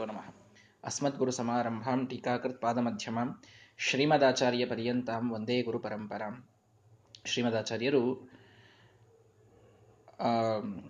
ಗುರುಭ್ಯೋ 0.00 0.20
ನಮಃ 0.20 0.34
ಅಸ್ಮದ್ಗುರು 0.84 1.30
ಸಮಾರಂಭಾಂ 1.30 2.06
ಟೀಕಾಕೃತ್ 2.06 2.60
ಪಾದಮಧ್ಯಮಾಂ 2.60 3.42
ಶ್ರೀಮದಾಚಾರ್ಯ 3.78 4.66
ಪರ್ಯಂತಾಂ 4.66 5.32
ಒಂದೇ 5.32 5.62
ಗುರು 5.62 5.78
ಪರಂಪರಾಂ 5.78 6.48
ಶ್ರೀಮದಾಚಾರ್ಯರು 7.24 8.30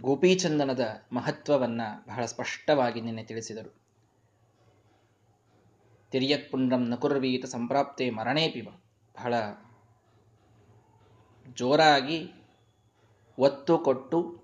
ಗೋಪೀಚಂದನದ 0.01 1.03
ಮಹತ್ವವನ್ನ 1.13 1.81
ಬಹಳ 2.09 2.25
ಸ್ಪಷ್ಟವಾಗಿ 2.25 3.01
ನಿನ್ನೆ 3.01 3.25
ತಿಳಿಸಿದರು. 3.25 3.75
ತಿರಿಯಕ್ 6.11 6.51
ಪುಂಡ್ರಂ 6.51 6.89
ನಕುರ್ವೀತ 6.89 7.45
ಸಂಪ್ರಾಪ್ತೆ 7.45 8.11
ಮರಣೇಪಿವ. 8.11 8.69
ಬಹಳ 9.17 9.35
ಜೋರಾಗಿ 11.53 12.33
ಒತ್ತು 13.39 13.79
ಕೊಟ್ಟು 13.79 14.40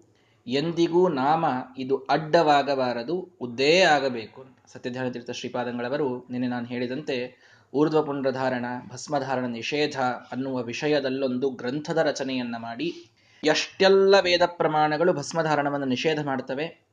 ಎಂದಿಗೂ 0.46 1.08
ನಾಮ 1.08 1.44
ಇದು 1.78 1.96
ಅಡ್ಡವಾಗಬಾರದು, 1.96 3.30
ಉದ್ದೇ 3.40 3.80
ಆಗಬೇಕು 3.80 4.46
ಸತ್ಯಧ್ಯಾನ 4.66 5.08
ತೀರ್ಥ 5.08 5.30
ಶ್ರೀಪಾದಂಗಳವರು 5.30 6.26
ನಿನ್ನೆ 6.30 6.48
ನಾನು 6.48 6.66
ಹೇಳಿದಂತೆ 6.66 7.46
ಊರ್ಧ್ವಪುಂಡ್ರಧಾರಣ 7.74 8.64
ಭಸ್ಮಧಾರಣ 8.92 9.44
ನಿಷೇಧ 9.44 9.96
ಅನ್ನುವ 10.32 10.62
ವಿಷಯದಲ್ಲೊಂದು 10.62 11.50
ಗ್ರಂಥದ 11.50 11.98
ರಚನೆಯನ್ನ 11.98 12.56
ಮಾಡಿ 12.58 12.94
ಎಷ್ಟೆಲ್ಲ 13.44 14.14
ವೇದ 14.20 14.42
ಪ್ರಮಾಣಗಳು 14.46 15.12
ಭಸ್ಮಧಾರಣವನ್ನು 15.12 15.86
ನಿಷೇಧ 15.86 16.24
ಮಾಡ್ತವೆ 16.24 16.86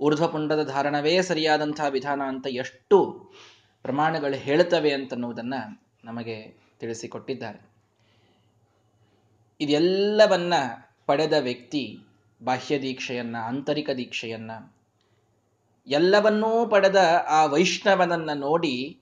ಊರ್ಧ್ವಪುಂಡದ 0.00 0.64
ಧಾರಣವೇ 0.64 1.22
ಸರಿಯಾದಂತಹ 1.22 1.84
ವಿಧಾನ 1.84 2.22
ಅಂತ 2.26 2.46
ಎಷ್ಟು 2.50 2.98
ಪ್ರಮಾಣಗಳು 3.82 4.36
ಹೇಳ್ತವೆ 4.36 4.92
ಅಂತನ್ನುವುದನ್ನು 4.92 5.82
ನಮಗೆ 6.04 6.54
ತಿಳಿಸಿಕೊಟ್ಟಿದ್ದಾರೆ. 6.80 7.60
ಇದೆಲ್ಲವನ್ನ 9.60 10.54
ಪಡೆದ 11.06 11.32
ವ್ಯಕ್ತಿ 11.32 11.98
ಬಾಹ್ಯ 12.44 12.82
ದೀಕ್ಷೆಯನ್ನ, 12.82 13.36
ಆಂತರಿಕ 13.42 13.90
ದೀಕ್ಷೆಯನ್ನ, 13.96 14.50
ಎಲ್ಲವನ್ನೂ 15.86 16.66
ಪಡೆದ 16.66 17.24
ಆ 17.28 17.44
ವೈಷ್ಣವನನ್ನ 17.44 18.30
ನೋಡಿ 18.34 18.98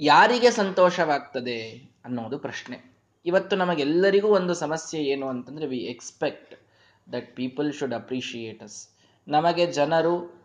ಯಾರಿಗೆ 0.00 0.50
ಸಂತೋಷವಾಗ್ತದೆ 0.50 1.60
ಅನ್ನೋದು 2.04 2.38
ಪ್ರಶ್ನೆ. 2.38 2.96
ಇವತ್ತು 3.26 3.56
ನಮಗೆಲ್ಲರಿಗೂ 3.56 4.28
ಒಂದು 4.28 4.54
ಸಮಸ್ಯೆ 4.54 5.00
ಏನು 5.02 5.28
ಅಂತಂದ್ರೆ 5.28 5.66
we 5.66 5.78
expect 5.78 6.54
that 7.12 7.36
people 7.36 7.72
should 7.72 7.94
appreciate 7.94 8.62
us 8.62 8.88
ನಮಗೆ 9.28 9.66
ಜನರು, 9.72 10.44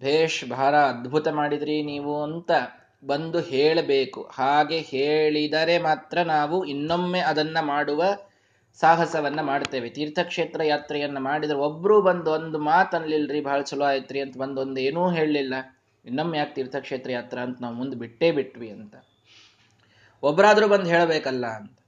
ಭೇಷ್, 0.00 0.50
ಭಾರ 0.50 0.74
ಅದ್ಭುತ 0.78 1.28
ಮಾಡಿದ್ರಿ 1.28 1.82
ನೀವು 1.82 2.22
ಅಂತ 2.22 2.50
ಬಂದು 3.04 3.40
ಹೇಳಬೇಕು. 3.40 4.30
ಹಾಗೆ 4.34 4.78
ಹೇಳಿದರೆ 4.80 5.78
ಮಾತ್ರ 5.78 6.22
ನಾವು 6.22 6.64
ಇನ್ನೊಮ್ಮೆ 6.64 7.20
ಅದನ್ನ 7.20 7.58
ಮಾಡುವ 7.60 8.04
ಸಾಹಸವನ್ನ 8.80 9.40
ಮಾಡ್ತೇವೆ 9.40 9.88
ತೀರ್ಥಕ್ಷೇತ್ರ 9.88 10.62
ಯಾತ್ರೆಯನ್ನ 10.62 11.18
ಮಾಡಿದ್ರೆ 11.18 11.56
ಒಬ್ರು 11.56 12.02
ಬಂದು 12.02 12.32
ಒಂದು 12.32 12.58
ಮಾತನ್ಲಿಲ್ರಿ 12.58 13.40
ಬಹಳ 13.40 13.60
ಚಲೋ 13.60 13.84
ಆಯ್ತ್ರಿ 13.84 14.20
ಅಂತ 14.20 14.36
ಬಂದು 14.36 14.60
ಒಂದು 14.60 14.80
ಏನೂ 14.80 15.10
ಹೇಳಲಿಲ್ಲ. 15.10 15.54
ಇನ್ನೊಮ್ಮೆ 16.04 16.38
ಯಾಕೆ 16.38 16.54
ತೀರ್ಥಕ್ಷೇತ್ರ 16.54 17.10
ಯಾತ್ರ 17.10 17.38
ಅಂತ 17.38 17.58
ನಾವು 17.60 17.74
ಮುಂದೆ 17.74 17.96
ಬಿಟ್ಟೇ 17.96 18.32
ಬಿಟ್ವಿ 18.32 18.70
ಅಂತ. 18.70 18.94
ಒಬ್ಬರಾದ್ರೂ 20.22 20.68
ಬಂದು 20.68 20.86
ಹೇಳಬೇಕಲ್ಲ 20.86 21.46
ಅಂತ. 21.46 21.78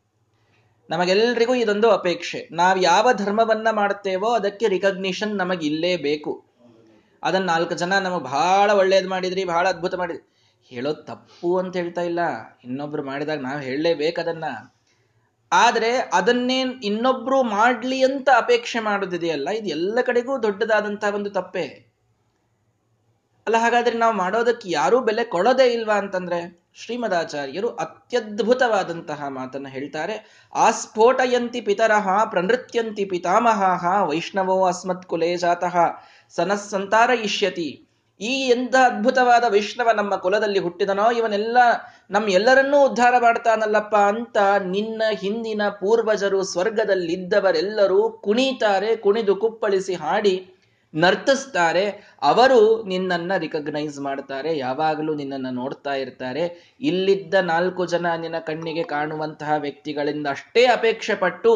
ನಮಗೆಲ್ರಿಗೂ 0.90 1.54
ಇದೊಂದು 1.54 1.90
ಅಪೇಕ್ಷೆ. 1.90 2.48
ನಾವು 2.52 2.78
ಯಾವ 2.78 3.12
ಧರ್ಮವನ್ನ 3.12 3.68
ಮಾಡ್ತೇವೋ 3.70 4.28
ಅದಕ್ಕೆ 4.28 4.68
ರಿಕಗ್ನಿಷನ್ 4.68 5.36
ನಮಗೆ 5.36 5.66
ಇಲ್ಲೇ 5.66 5.96
ಬೇಕು. 5.96 6.44
ಅದನ್ನ 7.22 7.44
ನಾಲ್ಕು 7.44 7.74
ಜನ 7.74 7.98
ನಮಗೆ 7.98 8.24
ಬಹಳ 8.24 8.70
ಒಳ್ಳೇದು 8.72 9.08
ಮಾಡಿದ್ರಿ 9.08 9.44
ಬಹಳ 9.44 9.68
ಅದ್ಭುತ 9.68 9.94
ಮಾಡಿದ್ರಿ. 9.94 10.30
ಹೇಳೋದು 10.68 11.02
ತಪ್ಪು 11.02 11.58
ಅಂತ 11.58 11.76
ಹೇಳ್ತಾ 11.76 12.00
ಇಲ್ಲ. 12.00 12.18
ಇನ್ನೊಬ್ರು 12.64 13.04
ಮಾಡಿದಾಗ 13.04 13.40
ನಾವು 13.40 13.60
ಹೇಳಲೇಬೇಕು 13.60 14.20
ಅದನ್ನ. 14.20 14.44
ಆದರೆ 15.52 15.96
ಅದನ್ನೇ 15.96 16.60
ಇನ್ನೊಬ್ರು 16.60 17.42
ಮಾಡಲಿ 17.42 18.02
ಅಂತ 18.04 18.28
ಅಪೇಕ್ಷೆ 18.36 18.80
ಮಾಡೋದಿದೆಯಲ್ಲ, 18.80 19.48
ಇದು 19.48 19.68
ಎಲ್ಲ 19.68 20.00
ಕಡೆಗೂ 20.00 20.42
ದೊಡ್ಡದಾದಂತಹ 20.42 21.14
ಒಂದು 21.14 21.30
ತಪ್ಪೆ. 21.30 21.90
ಅಲ್ಲ, 23.46 23.56
ಹಾಗಾದ್ರೆ 23.58 23.98
ನಾವು 23.98 24.14
ಮಾಡೋದಕ್ಕೆ 24.14 24.70
ಯಾರೂ 24.70 25.00
ಬೆಲೆ 25.00 25.24
ಕೊಡೋದೇ 25.24 25.72
ಇಲ್ವಾ 25.72 25.94
ಅಂತಂದ್ರೆ, 25.94 26.60
ಶ್ರೀಮದಾಚಾರ್ಯರು 26.74 27.68
ಅತ್ಯದ್ಭುತವಾದಂತಹ 27.68 29.24
ಮಾತನ್ನ 29.28 29.68
ಹೇಳ್ತಾರೆ. 29.68 30.46
ಆಸ್ಫೋಟಯಂತಿ 30.54 31.60
ಪಿತರಹ 31.60 32.24
ಪ್ರನೃತ್ಯಂತಿ 32.24 33.04
ಪಿತಾಮಹ 33.04 33.86
ವೈಷ್ಣವೋ 34.02 34.66
ಅಸ್ಮತ್ 34.66 35.06
ಕುಲೇ 35.06 35.36
ಜಾತಃ 35.36 35.76
ಸನಸ್ಸಂತಾರ 36.28 37.10
ಇಷ್ಯತಿ 37.10 37.89
ಈ 38.20 38.32
ಎಂಥ 38.48 38.74
ಅದ್ಭುತವಾದ 38.74 39.44
ವೈಷ್ಣವ 39.48 39.88
ನಮ್ಮ 39.96 40.16
ಕುಲದಲ್ಲಿ 40.16 40.58
ಹುಟ್ಟಿದನೋ, 40.58 41.10
ಇವನೆಲ್ಲ 41.10 41.58
ನಮ್ಮ 42.10 42.28
ಎಲ್ಲರನ್ನೂ 42.28 42.84
ಉದ್ಧಾರ 42.84 43.14
ಮಾಡ್ತಾನಲ್ಲಪ್ಪ 43.18 43.96
ಅಂತ 43.96 44.38
ನಿನ್ನ 44.60 45.02
ಹಿಂದಿನ 45.12 45.62
ಪೂರ್ವಜರು 45.68 46.42
ಸ್ವರ್ಗದಲ್ಲಿದ್ದವರೆಲ್ಲರೂ 46.42 48.10
ಕುಣಿತಾರೆ, 48.10 48.96
ಕುಣಿದು 48.96 49.36
ಕುಪ್ಪಳಿಸಿ 49.36 49.94
ಹಾಡಿ 49.94 50.34
ನರ್ತಿಸ್ತಾರೆ. 50.94 51.84
ಅವರು 52.22 52.60
ನಿನ್ನನ್ನ 52.84 53.32
ರಿಕಗ್ನೈಸ್ 53.36 53.98
ಮಾಡ್ತಾರೆ, 53.98 54.58
ಯಾವಾಗಲೂ 54.58 55.14
ನಿನ್ನನ್ನು 55.14 55.50
ನೋಡ್ತಾ 55.50 55.94
ಇರ್ತಾರೆ. 55.94 56.44
ಇಲ್ಲಿದ್ದ 56.80 57.34
ನಾಲ್ಕು 57.34 57.86
ಜನ 57.86 58.14
ನಿನ್ನ 58.14 58.38
ಕಣ್ಣಿಗೆ 58.38 58.82
ಕಾಣುವಂತಹ 58.82 59.52
ವ್ಯಕ್ತಿಗಳಿಂದ 59.56 60.26
ಅಷ್ಟೇ 60.26 60.64
ಅಪೇಕ್ಷೆ 60.66 61.14
ಪಟ್ಟು, 61.14 61.54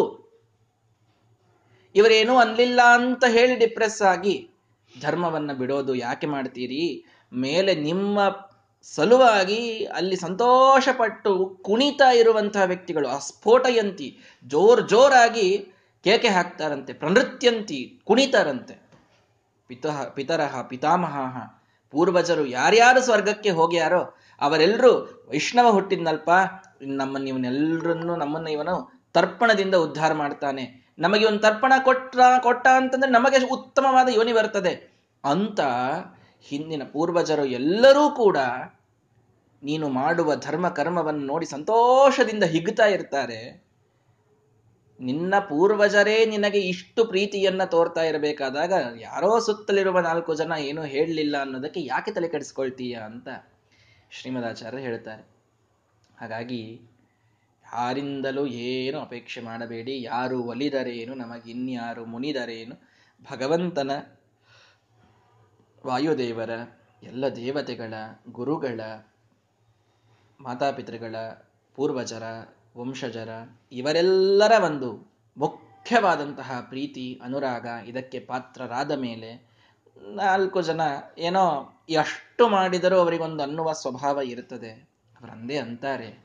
ಇವರೇನು 1.94 2.36
ಅನ್ಲಿಲ್ಲ 2.36 2.80
ಅಂತ 2.98 3.24
ಹೇಳಿ 3.28 3.56
ಡಿಪ್ರೆಸ್ 3.56 4.02
ಆಗಿ 4.02 4.36
ಧರ್ಮವನ್ನ 5.00 5.52
ಬಿಡೋದು 5.52 5.94
ಯಾಕೆ 5.94 6.26
ಮಾಡ್ತೀರಿ? 6.26 7.04
ಮೇಲೆ 7.32 7.74
ನಿಮ್ಮ 7.74 8.20
ಸಲುವಾಗಿ 8.82 9.84
ಅಲ್ಲಿ 9.84 10.16
ಸಂತೋಷಪಟ್ಟು 10.16 11.58
ಕುಣಿತಾ 11.62 12.12
ಇರುವಂತಹ 12.12 12.62
ವ್ಯಕ್ತಿಗಳು 12.62 13.08
ಅಸ್ಫೋಟಯಂತಿ 13.08 14.18
ಜೋರ್ 14.46 14.88
ಜೋರಾಗಿ 14.88 15.66
ಕೇಕೆ 16.04 16.28
ಹಾಕ್ತಾರಂತೆ, 16.28 16.92
ಪ್ರನೃತ್ಯಂತಿ, 16.92 18.00
ಕುಣಿತಾರಂತೆ. 18.04 18.84
ಪಿತಃ, 19.66 20.08
ಪಿತರಹ, 20.08 20.62
ಪಿತಾಮಹ, 20.62 21.38
ಪೂರ್ವಜರು 21.90 22.46
ಯಾರ್ಯಾರು 22.46 23.00
ಸ್ವರ್ಗಕ್ಕೆ 23.00 23.50
ಹೋಗ್ಯಾರೋ 23.50 24.14
ಅವರೆಲ್ಲರೂ 24.40 25.24
ವೈಷ್ಣವ 25.30 25.70
ಹುಟ್ಟಿದ್ನಲ್ಪ? 25.70 26.30
ನಮ್ಮನ್ನ 26.82 27.28
ಇವನ್ನೆಲ್ಲರನ್ನೂ 27.28 28.16
ನಮ್ಮನ್ನ 28.16 28.48
ಇವನು 28.48 29.04
ತರ್ಪಣದಿಂದ 29.12 29.74
ಉದ್ಧಾರ 29.74 30.12
ಮಾಡ್ತಾನೆ. 30.12 30.83
ನಮಗೆ 30.98 31.24
ಒಂದು 31.24 31.38
ತರ್ಪಣ 31.38 31.72
ಕೊಟ್ಟ 31.84 32.16
ಕೊಟ್ಟ 32.42 32.66
ಅಂತಂದ್ರೆ 32.76 33.10
ನಮಗೆ 33.10 33.46
ಉತ್ತಮವಾದ 33.46 34.08
ಯೋನಿ 34.08 34.32
ಬರ್ತದೆ. 34.32 34.92
ಅಂತ 35.24 35.60
ಹಿಂದಿನ 36.42 36.82
ಪೂರ್ವಜರು 36.92 37.44
ಎಲ್ಲರೂ 37.44 38.10
ಕೂಡ 38.10 38.36
ನೀನು 39.62 39.88
ಮಾಡುವ 39.88 40.34
ಧರ್ಮ 40.36 40.68
ಕರ್ಮವನ್ನು 40.68 41.26
ನೋಡಿ 41.26 41.46
ಸಂತೋಷದಿಂದ 41.46 42.44
ಹಿಗ್ತಾ 42.44 42.86
ಇರ್ತಾರೆ. 42.86 43.64
ನಿನ್ನ 45.00 45.38
ಪೂರ್ವಜರೇ 45.38 46.24
ನಿನಗೆ 46.24 46.58
ಇಷ್ಟು 46.58 47.04
ಪ್ರೀತಿಯನ್ನ 47.04 47.64
ತೋರ್ತಾ 47.64 48.02
ಇರಬೇಕಾದಾಗ 48.02 48.72
ಯಾರೋ 49.00 49.38
ಸುತ್ತಲಿರುವ 49.38 50.00
ನಾಲ್ಕು 50.00 50.34
ಜನ 50.34 50.52
ಏನೂ 50.58 50.82
ಹೇಳಲಿಲ್ಲ 50.82 51.40
ಅನ್ನೋದಕ್ಕೆ 51.40 51.84
ಯಾಕೆ 51.84 52.10
ತಲೆ 52.10 52.28
ಕೆಡಿಸ್ಕೊಳ್ತೀಯ 52.28 52.94
ಅಂತ 52.94 53.28
ಶ್ರೀಮದಾಚಾರ್ಯ 54.10 54.78
ಹೇಳ್ತಾರೆ. 54.78 55.22
ಹಾಗಾಗಿ 56.20 56.80
ಯಾರಿಂದಲೂ 57.74 58.46
ಏನು 58.46 59.00
ಅಪೇಕ್ಷೆ 59.00 59.40
ಮಾಡಬೇಡಿ. 59.40 60.02
ಯಾರು 60.02 60.42
ಒಲಿದರೇನು, 60.42 61.14
ನಮಗಿನ್ಯಾರು 61.14 62.04
ಮುನಿದರೇನು. 62.04 62.82
ಭಗವಂತನ 63.32 63.90
ವಾಯುದೇವರ 65.86 66.50
ಎಲ್ಲ 67.02 67.28
ದೇವತೆಗಳ, 67.28 67.94
ಗುರುಗಳ, 68.28 68.80
ಮಾತಾಪಿತೃಗಳ, 70.40 71.16
ಪೂರ್ವಜರ, 71.74 72.22
ವಂಶಜರ, 72.76 73.28
ಇವರೆಲ್ಲರ 73.72 74.52
ಒಂದು 74.64 75.14
ಮುಖ್ಯವಾದಂತಹ 75.36 76.66
ಪ್ರೀತಿ, 76.68 77.20
ಅನುರಾಗ 77.24 77.66
ಇದಕ್ಕೆ 77.86 78.20
ಪಾತ್ರರಾದ 78.20 78.90
ಮೇಲೆ 78.90 79.54
ನಾಲ್ಕು 80.14 80.62
ಜನ 80.62 80.80
ಏನೋ 81.18 81.72
ಎಷ್ಟು 81.88 82.48
ಮಾಡಿದರೂ 82.48 82.96
ಅವರಿಗೊಂದು 82.96 83.42
ಅನ್ನುವ 83.42 83.72
ಸ್ವಭಾವ 83.72 84.20
ಇರುತ್ತದೆ. 84.20 84.70
ಅವರಂದೇ 85.20 85.56
ಅಂತಾರೆ. 85.56 86.23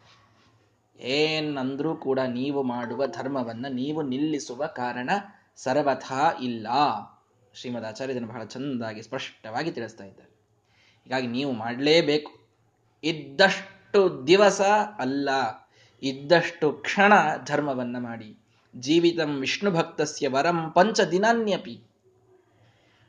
ಏನಂದ್ರೂ 1.00 1.96
ಕೂಡ 1.96 2.20
ನೀವು 2.20 2.64
ಮಾಡುವ 2.64 3.08
ಧರ್ಮವನ್ನ 3.08 3.66
ನೀವು 3.70 4.02
ನಿಲ್ಲಿಸುವ 4.02 4.66
ಕಾರಣ 4.66 5.10
ಸರ್ವಥಾ 5.56 6.32
ಇಲ್ಲ. 6.42 6.68
ಶ್ರೀಮದ್ 7.54 7.86
ಆಚಾರ್ಯದನ್ನು 7.86 8.28
ಬಹಳ 8.28 8.44
ಚಂದಾಗಿ 8.44 9.02
ಸ್ಪಷ್ಟವಾಗಿ 9.02 9.72
ತಿಳಿಸ್ತಾ 9.72 10.04
ಇದ್ದಾರೆ. 10.04 10.30
ಹೀಗಾಗಿ 11.04 11.28
ನೀವು 11.28 11.52
ಮಾಡಲೇಬೇಕು. 11.52 12.32
ಇದ್ದಷ್ಟು 13.04 14.28
ದಿವಸ 14.28 14.62
ಅಲ್ಲ, 15.00 15.30
ಇದ್ದಷ್ಟು 16.04 16.72
ಕ್ಷಣ 16.72 17.14
ಧರ್ಮವನ್ನ 17.46 17.98
ಮಾಡಿ. 18.00 18.40
ಜೀವಿತಂ 18.80 19.40
ವಿಷ್ಣು 19.40 19.72
ಭಕ್ತಸ್ಯ 19.72 20.28
ವರಂ 20.28 20.72
ಪಂಚ 20.72 21.02
ದಿನಾನ್ಯಪಿ. 21.02 21.84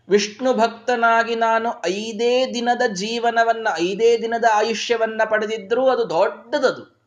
ವಿಷ್ಣು 0.09 0.55
ಭಕ್ತನಾಗಿ 0.55 1.35
ನಾನು 1.35 1.87
ಐದೇ 1.87 2.55
ದಿನದ 2.55 2.83
ಜೀವನವನ್ನ, 2.95 3.69
ಐದೇ 3.81 4.19
ದಿನದ 4.23 4.45
ಆಯುಷ್ಯವನ್ನ 4.55 5.23
ಪಡೆದಿದ್ರೂ 5.31 5.89
ಅದು 5.89 6.11
ದೊಡ್ಡದದು. 6.11 7.00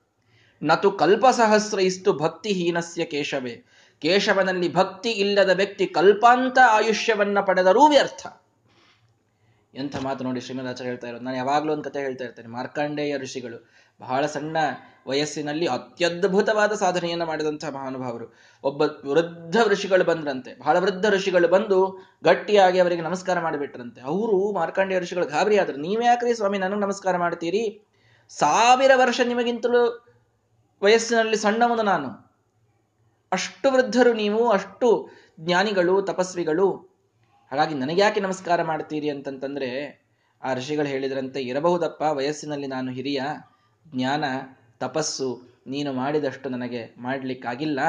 ನತು 0.63 0.91
ಕಲ್ಪಸಹಸ್ರೈಸ್ತು 0.91 2.13
ಭಕ್ತಿಹೀನಸ್ಯ 2.13 3.05
ಕೇಶವೇ. 3.05 3.65
ಕೇಶವನಲ್ಲಿ 3.99 4.73
ಭಕ್ತಿ 4.73 5.11
ಇಲ್ಲದ 5.11 5.49
ವ್ಯಕ್ತಿ 5.49 5.87
ಕಲ್ಪಾಂತ 5.87 6.57
ಆಯುಷ್ಯವನ್ನ 6.69 7.39
ಪಡೆದರೂ 7.39 7.87
ವ್ಯರ್ಥ. 7.87 8.27
ಎಂಥ 9.75 9.95
ಮಾತು 10.03 10.23
ನೋಡಿ 10.23 10.41
ಶ್ರೀಮದಾಚಾರ್ಯ 10.41 10.89
ಹೇಳ್ತಾ 10.89 11.07
ಇರೋದು. 11.07 11.23
ನಾನು 11.23 11.37
ಯಾವಾಗಲೂ 11.37 11.73
ಒಂದು 11.73 11.83
ಕತೆ 11.83 11.99
ಹೇಳ್ತಾ 11.99 12.23
ಇರ್ತೇನೆ. 12.23 12.47
ಮಾರ್ಕಂಡೇಯ 12.47 13.17
ಋಷಿಗಳು 13.17 13.69
ಬಹಳ 14.01 14.25
ಸಣ್ಣ 14.25 14.57
ವಯಸ್ಸಿನಲ್ಲಿ 15.07 15.65
ಅತ್ಯದ್ಭುತವಾದ 15.65 16.73
ಸಾಧನೆಯನ್ನು 16.73 17.25
ಮಾಡಿದಂತಹ 17.25 17.69
ಮಹಾನುಭಾವರು. 17.69 18.33
ಒಬ್ಬ 18.63 18.81
ವೃದ್ಧ 18.81 19.57
ಋಷಿಗಳು 19.65 20.03
ಬಂದ್ರಂತೆ. 20.03 20.59
ಬಹಳ 20.59 20.77
ವೃದ್ಧ 20.77 21.05
ಋಷಿಗಳು 21.09 21.47
ಬಂದು 21.47 22.07
ಗಟ್ಟಿಯಾಗಿ 22.23 22.79
ಅವರಿಗೆ 22.79 23.01
ನಮಸ್ಕಾರ 23.01 23.39
ಮಾಡಿಬಿಟ್ರಂತೆ. 23.39 24.01
ಅವರು 24.01 24.51
ಮಾರ್ಕಂಡೇಯ 24.51 24.99
ಋಷಿಗಳು 24.99 25.25
ಗಾಬರಿ 25.25 25.57
ಆದ್ರು 25.57 25.77
ನೀವ್ಯಾಕ್ರಿ 25.77 26.33
ಸ್ವಾಮಿ 26.33 26.57
ನನಗೆ 26.57 26.79
ನಮಸ್ಕಾರ 26.79 27.17
ಮಾಡ್ತೀರಿ? 27.17 27.87
ಸಾವಿರ 28.29 28.91
ವರ್ಷ 28.95 29.21
ನಿಮಗಿಂತಲೂ 29.23 30.05
ವಯಸ್ಸಿನಲ್ಲಿ 30.83 31.37
ಸಣ್ಣವನು 31.37 31.83
ನಾನು. 31.83 32.33
ಅಷ್ಟು 33.31 33.71
ವೃದ್ಧರು 33.71 34.13
ನೀವು, 34.13 34.49
ಅಷ್ಟು 34.49 35.09
ಜ್ಞಾನಿಗಳು, 35.39 36.01
ತಪಸ್ವಿಗಳು. 36.01 36.71
ಹಾಗಾಗಿ 37.51 37.75
ನನಗ್ಯಾಕೆ 37.75 38.19
ನಮಸ್ಕಾರ 38.19 38.63
ಮಾಡ್ತೀರಿ 38.63 39.09
ಅಂತಂತಂದ್ರೆ, 39.09 40.01
ಆ 40.41 40.53
ಋಷಿಗಳು 40.53 40.85
ಹೇಳಿದ್ರಂತೆ, 40.85 41.41
ಇರಬಹುದಪ್ಪ, 41.41 42.01
ವಯಸ್ಸಿನಲ್ಲಿ 42.01 42.67
ನಾನು 42.67 42.91
ಹಿರಿಯ, 42.91 43.21
ಜ್ಞಾನ, 43.87 44.23
ತಪಸ್ಸು 44.79 45.41
ನೀನು 45.67 45.93
ಮಾಡಿದಷ್ಟು 45.93 46.49
ನನಗೆ 46.49 46.95
ಮಾಡಲಿಕ್ಕಾಗಿಲ್ಲ. 46.97 47.79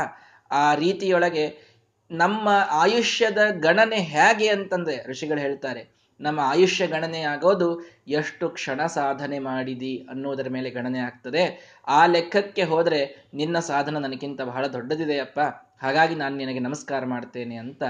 ಆ 0.51 0.75
ರೀತಿಯೊಳಗೆ 0.75 1.75
ನಮ್ಮ 2.11 2.49
ಆಯುಷ್ಯದ 2.71 3.39
ಗಣನೆ 3.51 3.97
ಹೇಗೆ 3.97 4.49
ಅಂತಂದ್ರೆ 4.49 5.07
ಋಷಿಗಳು 5.07 5.39
ಹೇಳ್ತಾರೆ. 5.39 5.94
ನಮ್ಮ 6.21 6.41
ಆಯುಷ್ಯ 6.41 6.87
ಗಣನೆ 6.87 7.21
ಆಗೋದು 7.21 7.81
ಎಷ್ಟು 8.09 8.49
ಕ್ಷಣ 8.49 8.87
ಸಾಧನೆ 8.87 9.39
ಮಾಡಿದಿ 9.39 10.07
ಅನ್ನೋದರ 10.11 10.49
ಮೇಲೆ 10.49 10.71
ಗಣನೆ 10.71 10.99
ಆಗ್ತದೆ. 10.99 11.75
ಆ 11.89 12.07
ಲೆಕ್ಕಕ್ಕೆ 12.07 12.63
ಹೋದರೆ 12.63 13.31
ನಿನ್ನ 13.35 13.59
ಸಾಧನ 13.59 13.99
ನನಗಿಂತ 13.99 14.43
ಬಹಳ 14.43 14.67
ದೊಡ್ಡದಿದೆಯಪ್ಪ. 14.67 15.41
ಹಾಗಾಗಿ 15.83 16.15
ನಾನು 16.15 16.37
ನಿನಗೆ 16.37 16.59
ನಮಸ್ಕಾರ 16.59 17.05
ಮಾಡ್ತೇನೆ 17.05 17.57
ಅಂತ 17.57 17.83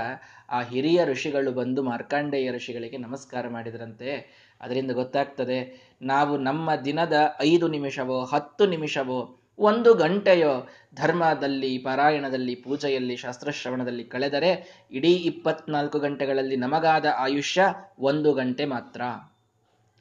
ಆ 0.50 0.60
ಹಿರಿಯ 0.60 1.04
ಋಷಿಗಳು 1.04 1.52
ಬಂದು 1.52 1.82
ಮಾರ್ಕಾಂಡೇಯ 1.82 2.50
ಋಷಿಗಳಿಗೆ 2.50 2.96
ನಮಸ್ಕಾರ 2.96 3.48
ಮಾಡಿದ್ರಂತೆ. 3.48 4.44
ಅದರಿಂದ 4.60 4.90
ಗೊತ್ತಾಗ್ತದೆ, 4.90 5.90
ನಾವು 6.02 6.38
ನಮ್ಮ 6.38 6.74
ದಿನದ 6.74 7.36
ಐದು 7.40 7.68
ನಿಮಿಷವೋ, 7.68 8.24
ಹತ್ತು 8.24 8.66
ನಿಮಿಷವೋ 8.66 9.43
ಒಂದು 9.58 9.94
ಗಂಟೆಯೋ 9.94 10.68
ಧರ್ಮದಲ್ಲಿ, 10.94 11.78
ಪಾರಾಯಣದಲ್ಲಿ, 11.78 12.54
ಪೂಜೆಯಲ್ಲಿ, 12.54 13.16
ಶಾಸ್ತ್ರಶ್ರವಣದಲ್ಲಿ 13.16 14.04
ಕಳೆದರೆ 14.04 14.82
ಇಡೀ 14.90 15.12
ಇಪ್ಪತ್ನಾಲ್ಕು 15.12 15.98
ಗಂಟೆಗಳಲ್ಲಿ 15.98 16.56
ನಮಗಾದ 16.56 17.06
ಆಯುಷ್ಯ 17.16 17.66
ಒಂದು 17.98 18.32
ಗಂಟೆ 18.32 18.64
ಮಾತ್ರ. 18.64 19.02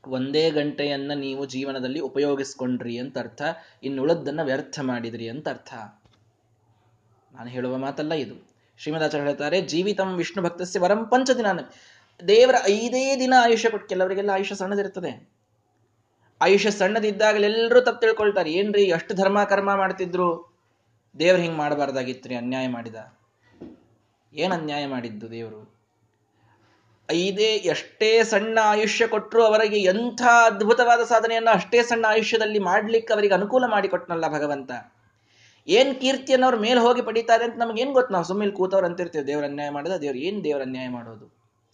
ಒಂದೇ 0.07 0.49
ಗಂಟೆಯನ್ನ 0.49 1.11
ನೀವು 1.13 1.45
ಜೀವನದಲ್ಲಿ 1.45 1.99
ಉಪಯೋಗಿಸ್ಕೊಂಡ್ರಿ 1.99 2.97
ಅಂತ 2.97 3.17
ಅರ್ಥ 3.17 3.41
ಇನ್ನುಳದ್ದನ್ನ 3.83 4.39
ವ್ಯರ್ಥ 4.43 4.79
ಮಾಡಿದ್ರಿ 4.79 5.29
ಅಂತ 5.29 5.49
ಅರ್ಥ 5.49 5.73
ನಾನು 7.33 7.49
ಹೇಳುವ 7.49 7.77
ಮಾತಲ್ಲ 7.77 8.13
ಇದು. 8.13 8.53
ಶ್ರೀಮದಾಚಾರ್ಯ 8.77 9.25
ಹೇಳ್ತಾರೆ, 9.25 9.61
ಜೀವಿತಂ 9.61 10.15
ವಿಷ್ಣು 10.15 10.43
ಭಕ್ತಸ್ಯ 10.43 10.79
ವರಂ 10.79 11.05
ಪಂಚ 11.05 11.31
ದಿನ 11.31 11.45
ದೇವರ 12.27 12.55
ಐದೇ 12.67 13.19
ದಿನ 13.19 13.33
ಆಯುಷ್ಯ 13.41 13.69
ಕೊಟ್ಟು, 13.69 13.87
ಕೆಲವರಿಗೆಲ್ಲ 13.87 14.29
ಆಯುಷ್ಯ 14.29 14.55
ಸಣ್ಣದಿರ್ತದೆ 14.55 15.32
ಆಯುಷ್ಯ 16.43 16.71
ಸಣ್ಣದಿದ್ದಾಗಲೆಲ್ಲರೂ 16.71 17.79
ತಪ್ಪು 17.81 18.01
ತಿಳ್ಕೊಳ್ತಾರೆ. 18.01 18.49
ಏನ್ರಿ 18.51 18.91
ಅಷ್ಟು 18.91 19.13
ಧರ್ಮ 19.15 19.43
ಕರ್ಮ 19.43 19.75
ಮಾಡ್ತಿದ್ರು? 19.75 20.29
ದೇವ್ರು 21.19 21.41
ಹಿಂಗ್ 21.43 21.57
ರೀ 22.27 22.35
ಅನ್ಯಾಯ 22.35 22.67
ಮಾಡಿದ. 22.67 22.95
ಏನು 24.33 24.53
ಅನ್ಯಾಯ 24.55 24.83
ಮಾಡಿದ್ದು 24.87 25.31
ದೇವರು? 25.31 25.61
ಐದೇ 27.11 27.49
ಎಷ್ಟೇ 27.71 28.23
ಸಣ್ಣ 28.23 28.59
ಆಯುಷ್ಯ 28.63 29.07
ಕೊಟ್ಟರು 29.07 29.41
ಅವರಿಗೆ 29.43 29.79
ಎಂಥ 29.83 30.21
ಅದ್ಭುತವಾದ 30.45 31.01
ಸಾಧನೆಯನ್ನ 31.03 31.49
ಅಷ್ಟೇ 31.53 31.83
ಸಣ್ಣ 31.83 32.05
ಆಯುಷ್ಯದಲ್ಲಿ 32.09 32.59
ಮಾಡ್ಲಿಕ್ಕೆ 32.59 33.13
ಅವರಿಗೆ 33.13 33.33
ಅನುಕೂಲ 33.33 33.63
ಮಾಡಿಕೊಟ್ನಲ್ಲ 33.65 34.27
ಭಗವಂತ. 34.27 34.71
ಏನ್ 35.67 35.91
ಕೀರ್ತಿಯನ್ನು 35.95 36.45
ಅವ್ರ 36.47 36.57
ಮೇಲೆ 36.59 36.79
ಹೋಗಿ 36.79 37.01
ಪಡಿತಾರೆ 37.01 37.43
ಅಂತ 37.45 37.57
ನಮ್ಗೆ 37.57 37.81
ಏನ್ 37.81 37.93
ಗೊತ್ತು? 37.93 38.13
ನಾವು 38.13 38.25
ಸುಮ್ಮನೆ 38.25 38.51
ಕೂತವ್ರು 38.51 38.87
ಅಂತಿರ್ತೀವಿ, 38.87 39.27
ದೇವ್ರ 39.27 39.43
ಅನ್ಯಾಯ 39.45 39.69
ಮಾಡಿದ, 39.69 39.91
ದೇವ್ರು 39.91 40.19
ಏನು 40.19 40.43
ದೇವ್ರ 40.43 40.61
ಅನ್ಯಾಯ 40.61 40.89
ಮಾಡೋದು? 40.89 41.27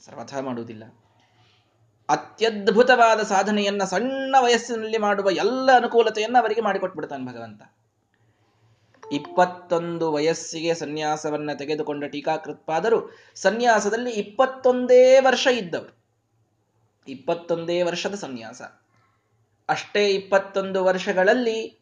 ಸರ್ವಥಾ 0.06 0.42
ಮಾಡುವುದಿಲ್ಲ 0.42 0.84
ಅತ್ಯದ್ಭುತವಾದ 2.10 3.20
ಸಾಧನೆಯನ್ನ 3.20 3.84
ಸಣ್ಣ 3.84 4.36
ವಯಸ್ಸಿನಲ್ಲಿ 4.40 4.98
ಮಾಡುವ 4.98 5.32
ಎಲ್ಲ 5.32 5.76
ಅನುಕೂಲತೆಯನ್ನು 5.76 6.40
ಅವರಿಗೆ 6.40 6.62
ಮಾಡಿಕೊಟ್ಬಿಡ್ತಾನೆ 6.62 7.26
ಭಗವಂತ. 7.26 7.62
ಇಪ್ಪತ್ತೊಂದು 9.12 10.12
ವಯಸ್ಸಿಗೆ 10.12 10.74
ಸನ್ಯಾಸವನ್ನ 10.74 11.54
ತೆಗೆದುಕೊಂಡ 11.54 12.04
ಟೀಕಾಕೃತ್ಪಾದರು, 12.04 13.18
ಸನ್ಯಾಸದಲ್ಲಿ 13.36 14.12
ಇಪ್ಪತ್ತೊಂದೇ 14.12 15.20
ವರ್ಷ 15.20 15.48
ಇದ್ದವರು. 15.48 16.00
ಇಪ್ಪತ್ತೊಂದೇ 17.08 17.82
ವರ್ಷದ 17.82 18.16
ಸನ್ಯಾಸ. 18.16 18.62
ಅಷ್ಟೇ 19.70 20.08
ಇಪ್ಪತ್ತೊಂದು 20.08 20.84
ವರ್ಷಗಳಲ್ಲಿ 20.84 21.79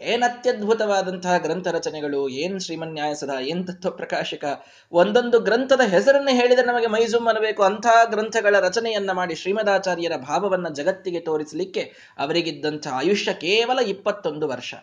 ಏನ್ 0.00 0.22
ಅತ್ಯದ್ಭುತವಾದಂತಹ 0.22 1.36
ಗ್ರಂಥ 1.36 1.68
ರಚನೆಗಳು, 1.68 2.28
ಏನ್ 2.28 2.60
ಶ್ರೀಮನ್ಯಾಯಸದ 2.60 3.30
ಏನ್ 3.40 3.66
ತತ್ವ 3.66 3.90
ಪ್ರಕಾಶಕ 3.90 4.44
ಒಂದೊಂದು 4.92 5.40
ಗ್ರಂಥದ 5.40 5.80
ಹೆಸರನ್ನು 5.80 6.30
ಹೇಳಿದರೆ 6.30 6.66
ನಮಗೆ 6.66 6.86
ಮೈಸೂಮ್ 6.86 7.28
ಅನ್ನಬೇಕು. 7.28 7.62
ಅಂತಹ 7.62 8.04
ಗ್ರಂಥಗಳ 8.04 8.60
ರಚನೆಯನ್ನ 8.60 9.12
ಮಾಡಿ 9.12 9.34
ಶ್ರೀಮದಾಚಾರ್ಯರ 9.34 10.16
ಭಾವವನ್ನ 10.16 10.68
ಜಗತ್ತಿಗೆ 10.68 11.20
ತೋರಿಸಲಿಕ್ಕೆ 11.20 12.14
ಅವರಿಗಿದ್ದಂಥ 12.18 12.86
ಆಯುಷ್ಯ 12.92 13.32
ಕೇವಲ 13.32 13.78
ಇಪ್ಪತ್ತೊಂದು 13.78 14.48
ವರ್ಷ. 14.48 14.74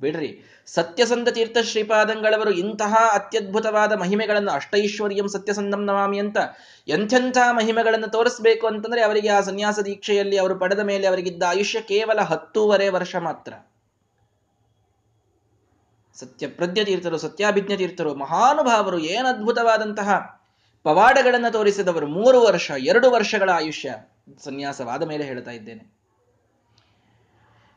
ಬಿಡ್ರಿ 0.00 0.62
ಸತ್ಯಸಂಧ 0.66 1.28
ತೀರ್ಥ 1.28 1.58
ಶ್ರೀಪಾದಂಗಳವರು 1.62 2.50
ಇಂತಹ 2.50 2.94
ಅತ್ಯದ್ಭುತವಾದ 3.12 3.92
ಮಹಿಮೆಗಳನ್ನು, 3.92 4.50
ಅಷ್ಟೈಶ್ವರ್ಯಂ 4.50 5.28
ಸತ್ಯಸಂಧಂ 5.28 5.84
ನಮಾಮಿ 5.84 6.18
ಅಂತ 6.18 6.36
ಎಂಥೆಂಥ 6.88 7.38
ಮಹಿಮೆಗಳನ್ನು 7.50 8.08
ತೋರಿಸಬೇಕು 8.08 8.66
ಅಂತಂದ್ರೆ 8.66 9.02
ಅವರಿಗೆ 9.02 9.28
ಆ 9.28 9.40
ಸನ್ಯಾಸ 9.40 9.78
ದೀಕ್ಷೆಯಲ್ಲಿ 9.78 10.38
ಅವರು 10.38 10.58
ಪಡೆದ 10.58 10.80
ಮೇಲೆ 10.80 11.06
ಅವರಿಗಿದ್ದ 11.06 11.42
ಆಯುಷ್ಯ 11.42 11.80
ಕೇವಲ 11.80 12.20
ಹತ್ತೂವರೆ 12.20 12.88
ವರ್ಷ 12.88 13.16
ಮಾತ್ರ. 13.16 13.52
ಸತ್ಯಪ್ರಜ್ಞ 16.20 16.84
ತೀರ್ಥರು 16.84 17.18
ಸತ್ಯಾಭಿಜ್ಞ 17.18 17.76
ತೀರ್ಥರು 17.76 18.14
ಮಹಾನುಭಾವರು 18.14 18.98
ಏನು 18.98 19.28
ಅದ್ಭುತವಾದಂತಹ 19.28 20.42
ಪವಾಡಗಳನ್ನು 20.82 21.52
ತೋರಿಸಿದವರು 21.52 22.06
ಮೂರು 22.06 22.40
ವರ್ಷ, 22.40 22.70
ಎರಡು 22.78 23.10
ವರ್ಷಗಳ 23.10 23.50
ಆಯುಷ್ಯ 23.50 23.94
ಸನ್ಯಾಸವಾದ 24.44 25.02
ಮೇಲೆ 25.02 25.24
ಹೇಳ್ತಾ 25.24 25.50
ಇದ್ದೇನೆ. 25.50 26.02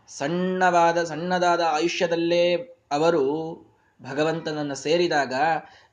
ಸಣ್ಣವಾದ, 0.08 1.04
ಸಣ್ಣದಾದ 1.04 1.62
ಆಯುಷ್ಯದಲ್ಲೇ 1.62 2.56
ಅವರು 2.92 3.24
ಭಗವಂತನನ್ನು 4.12 4.76
ಸೇರಿದಾಗ 4.76 5.34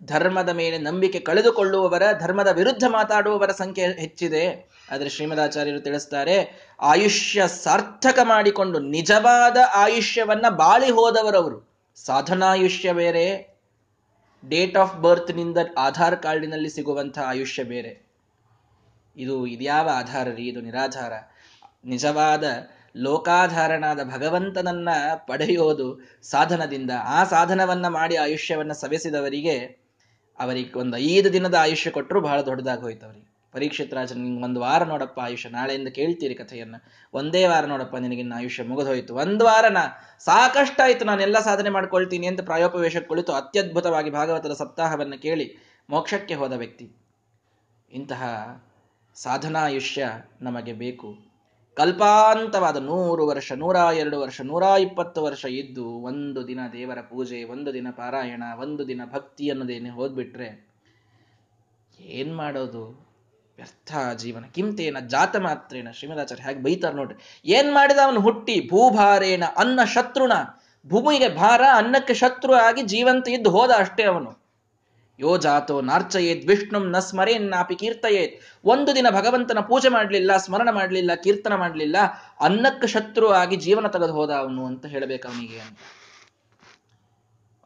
ಧರ್ಮದ 0.04 0.48
ಮೇಲೆ 0.48 0.78
ನಂಬಿಕೆ 0.78 1.20
ಕಳೆದುಕೊಳ್ಳುವವರ, 1.20 2.02
ಧರ್ಮದ 2.20 2.48
ವಿರುದ್ಧ 2.48 2.84
ಮಾತಾಡುವವರ 2.88 3.50
ಸಂಖ್ಯೆ 3.50 3.86
ಹೆಚ್ಚಿದೆ. 3.86 4.70
ಆದರೆ 4.90 5.08
ಶ್ರೀಮದಾಚಾರ್ಯರು 5.08 5.80
ತಿಳಿಸ್ತಾರೆ, 5.80 6.68
ಆಯುಷ್ಯ 6.80 7.48
ಸಾರ್ಥಕ 7.48 8.18
ಮಾಡಿಕೊಂಡು 8.22 8.78
ನಿಜವಾದ 8.78 9.56
ಆಯುಷ್ಯವನ್ನ 9.74 10.48
ಬಾಳಿ 10.48 10.90
ಹೋದವರವರು. 10.90 11.71
ಸಾಧನಾಯುಷ್ಯ 11.94 12.92
ಬೇರೆ, 12.92 13.56
ಡೇಟ್ 14.48 14.76
ಆಫ್ 14.76 14.96
ಬರ್ತ್ನಿಂದ 14.96 15.58
ಆಧಾರ್ 15.78 16.22
ಕಾರ್ಡಿನಲ್ಲಿ 16.22 16.70
ಸಿಗುವಂತಹ 16.70 17.22
ಆಯುಷ್ಯ 17.22 17.62
ಬೇರೆ. 17.62 18.06
ಇದು 19.16 19.46
ಇದ್ಯಾವ 19.46 19.90
ಆಧಾರ 19.92 20.28
ರೀ? 20.28 20.48
ಇದು 20.48 20.60
ನಿರಾಧಾರ. 20.60 21.12
ನಿಜವಾದ 21.84 22.44
ಲೋಕಾಧಾರಣಾದ 22.96 24.04
ಭಗವಂತನನ್ನ 24.04 24.88
ಪಡೆಯೋದು 25.14 26.00
ಸಾಧನದಿಂದ. 26.22 26.90
ಆ 27.04 27.24
ಸಾಧನವನ್ನ 27.24 27.88
ಮಾಡಿ 27.88 28.16
ಆಯುಷ್ಯವನ್ನ 28.16 28.72
ಸವೆಸಿದವರಿಗೆ 28.72 29.58
ಅವರಿಗೆ 30.38 30.78
ಒಂದು 30.78 30.96
ಐದು 30.96 31.32
ದಿನದ 31.32 31.54
ಆಯುಷ್ಯ 31.54 31.90
ಕೊಟ್ಟರು 31.90 32.20
ಬಹಳ 32.20 32.40
ದೊಡ್ಡದಾಗಿ 32.40 32.80
ಹೋಯ್ತು 32.80 33.06
ಅವರಿಗೆ 33.06 33.31
ಪರೀಕ್ಷಿತ್ 33.52 33.94
ರಾಜ 33.94 34.12
ನಿಂಗೆ 34.12 34.44
ಒಂದು 34.44 34.60
ವಾರ 34.60 34.84
ನೋಡಪ್ಪ 34.84 35.20
ಆಯುಷ್ಯ, 35.20 35.48
ನಾಳೆಯಿಂದ 35.48 35.88
ಕೇಳ್ತೀರಿ 35.88 36.34
ಕಥೆಯನ್ನ. 36.34 36.76
ಒಂದೇ 37.14 37.46
ವಾರ 37.46 37.66
ನೋಡಪ್ಪ, 37.66 37.96
ನಿನಗಿನ್ನ 37.96 38.32
ಆಯುಷ್ಯ 38.36 38.62
ಮುಗಿದೋಯ್ತು. 38.62 39.14
ಒಂದು 39.14 39.44
ವಾರನ 39.44 39.76
ನಾ 40.28 41.04
ನಾನು 41.04 41.22
ಎಲ್ಲ 41.22 41.40
ಸಾಧನೆ 41.40 41.70
ಮಾಡ್ಕೊಳ್ತೀನಿ 41.70 42.26
ಅಂತ 42.26 42.40
ಪ್ರಾಯೋಪವೇಶ 42.40 42.96
ಕುಳಿತು 42.96 43.32
ಅತ್ಯದ್ಭುತವಾಗಿ 43.32 44.10
ಭಾಗವತದ 44.10 44.52
ಸಪ್ತಾಹವನ್ನು 44.52 45.22
ಕೇಳಿ 45.22 45.56
ಮೋಕ್ಷಕ್ಕೆ 45.90 46.34
ಹೋದ 46.34 46.52
ವ್ಯಕ್ತಿ. 46.52 46.90
ಇಂತಹ 47.92 48.22
ಸಾಧನಾಯುಷ್ಯ 49.14 50.08
ನಮಗೆ 50.42 50.72
ಬೇಕು. 50.72 51.32
ಕಲ್ಪಾಂತವಾದ 51.74 52.76
ನೂರು 52.76 53.26
ವರ್ಷ, 53.26 53.52
ನೂರ 53.52 53.76
ಎರಡು 53.76 54.20
ವರ್ಷ, 54.20 54.40
ನೂರ 54.40 54.62
ಇಪ್ಪತ್ತು 54.62 55.22
ವರ್ಷ 55.22 55.44
ಇದ್ದು 55.44 55.88
ಒಂದು 55.88 56.48
ದಿನ 56.48 56.60
ದೇವರ 56.72 57.00
ಪೂಜೆ, 57.00 57.44
ಒಂದು 57.44 57.74
ದಿನ 57.74 57.86
ಪಾರಾಯಣ, 57.90 58.42
ಒಂದು 58.58 58.88
ದಿನ 58.88 59.00
ಭಕ್ತಿ 59.12 59.50
ಅನ್ನೋದೇನೆ 59.50 59.90
ಹೋದ್ಬಿಟ್ರೆ 59.90 60.68
ಏನ್ 62.00 62.36
ಮಾಡೋದು? 62.36 63.11
ವ್ಯರ್ಥ 63.58 63.92
ಜೀವನ. 64.16 64.44
ಕಿಂತೇನ 64.54 64.98
ಜಾತ 65.08 65.36
ಮಾತ್ರೇನ 65.36 65.88
ಶ್ರೀಮದಾಚಾರ್ಯ 65.90 66.42
ಹೇಗೆ 66.42 66.62
ಬೈತಾರ 66.62 66.92
ನೋಡ್ರಿ. 66.94 67.16
ಏನ್ 67.46 67.72
ಮಾಡಿದ 67.72 68.00
ಅವನು 68.04 68.20
ಹುಟ್ಟಿ 68.20 68.68
ಭೂಭಾರೇನ 68.70 69.44
ಅನ್ನ 69.56 69.80
ಶತ್ರುಣ 69.84 70.32
ಭೂಮಿಗೆ 70.86 71.28
ಭಾರ, 71.28 71.62
ಅನ್ನಕ್ಕೆ 71.74 72.14
ಶತ್ರು 72.14 72.54
ಆಗಿ 72.54 72.82
ಜೀವಂತ 72.82 73.28
ಇದ್ದು 73.28 73.50
ಹೋದ 73.50 73.70
ಅಷ್ಟೇ 73.78 74.02
ಅವನು. 74.02 74.30
ಯೋ 75.18 75.32
ಜಾತೋ 75.38 75.80
ನಾರ್ಚಯೇತ್, 75.80 76.44
ವಿಷ್ಣುಂ 76.48 76.84
ನ 76.90 76.98
ಸ್ಮರೇನ್ 76.98 77.46
ನಾಪಿ 77.48 77.74
ಕೀರ್ತಯೇತ್. 77.74 78.34
ಒಂದು 78.64 78.94
ದಿನ 78.94 79.06
ಭಗವಂತನ 79.10 79.60
ಪೂಜೆ 79.60 79.88
ಮಾಡಲಿಲ್ಲ, 79.88 80.36
ಸ್ಮರಣ 80.36 80.68
ಮಾಡಲಿಲ್ಲ, 80.70 81.14
ಕೀರ್ತನ 81.14 81.54
ಮಾಡಲಿಲ್ಲ, 81.54 81.96
ಅನ್ನಕ್ಕೆ 82.40 82.86
ಶತ್ರು 82.86 83.28
ಆಗಿ 83.32 83.56
ಜೀವನ 83.56 83.86
ತೆಗೆದು 83.86 84.12
ಹೋದ 84.12 84.30
ಅವನು 84.30 84.66
ಅಂತ 84.66 84.86
ಹೇಳಬೇಕು 84.86 85.28
ಅವನಿಗೆ. 85.28 85.58
ಅಂತ 85.58 85.78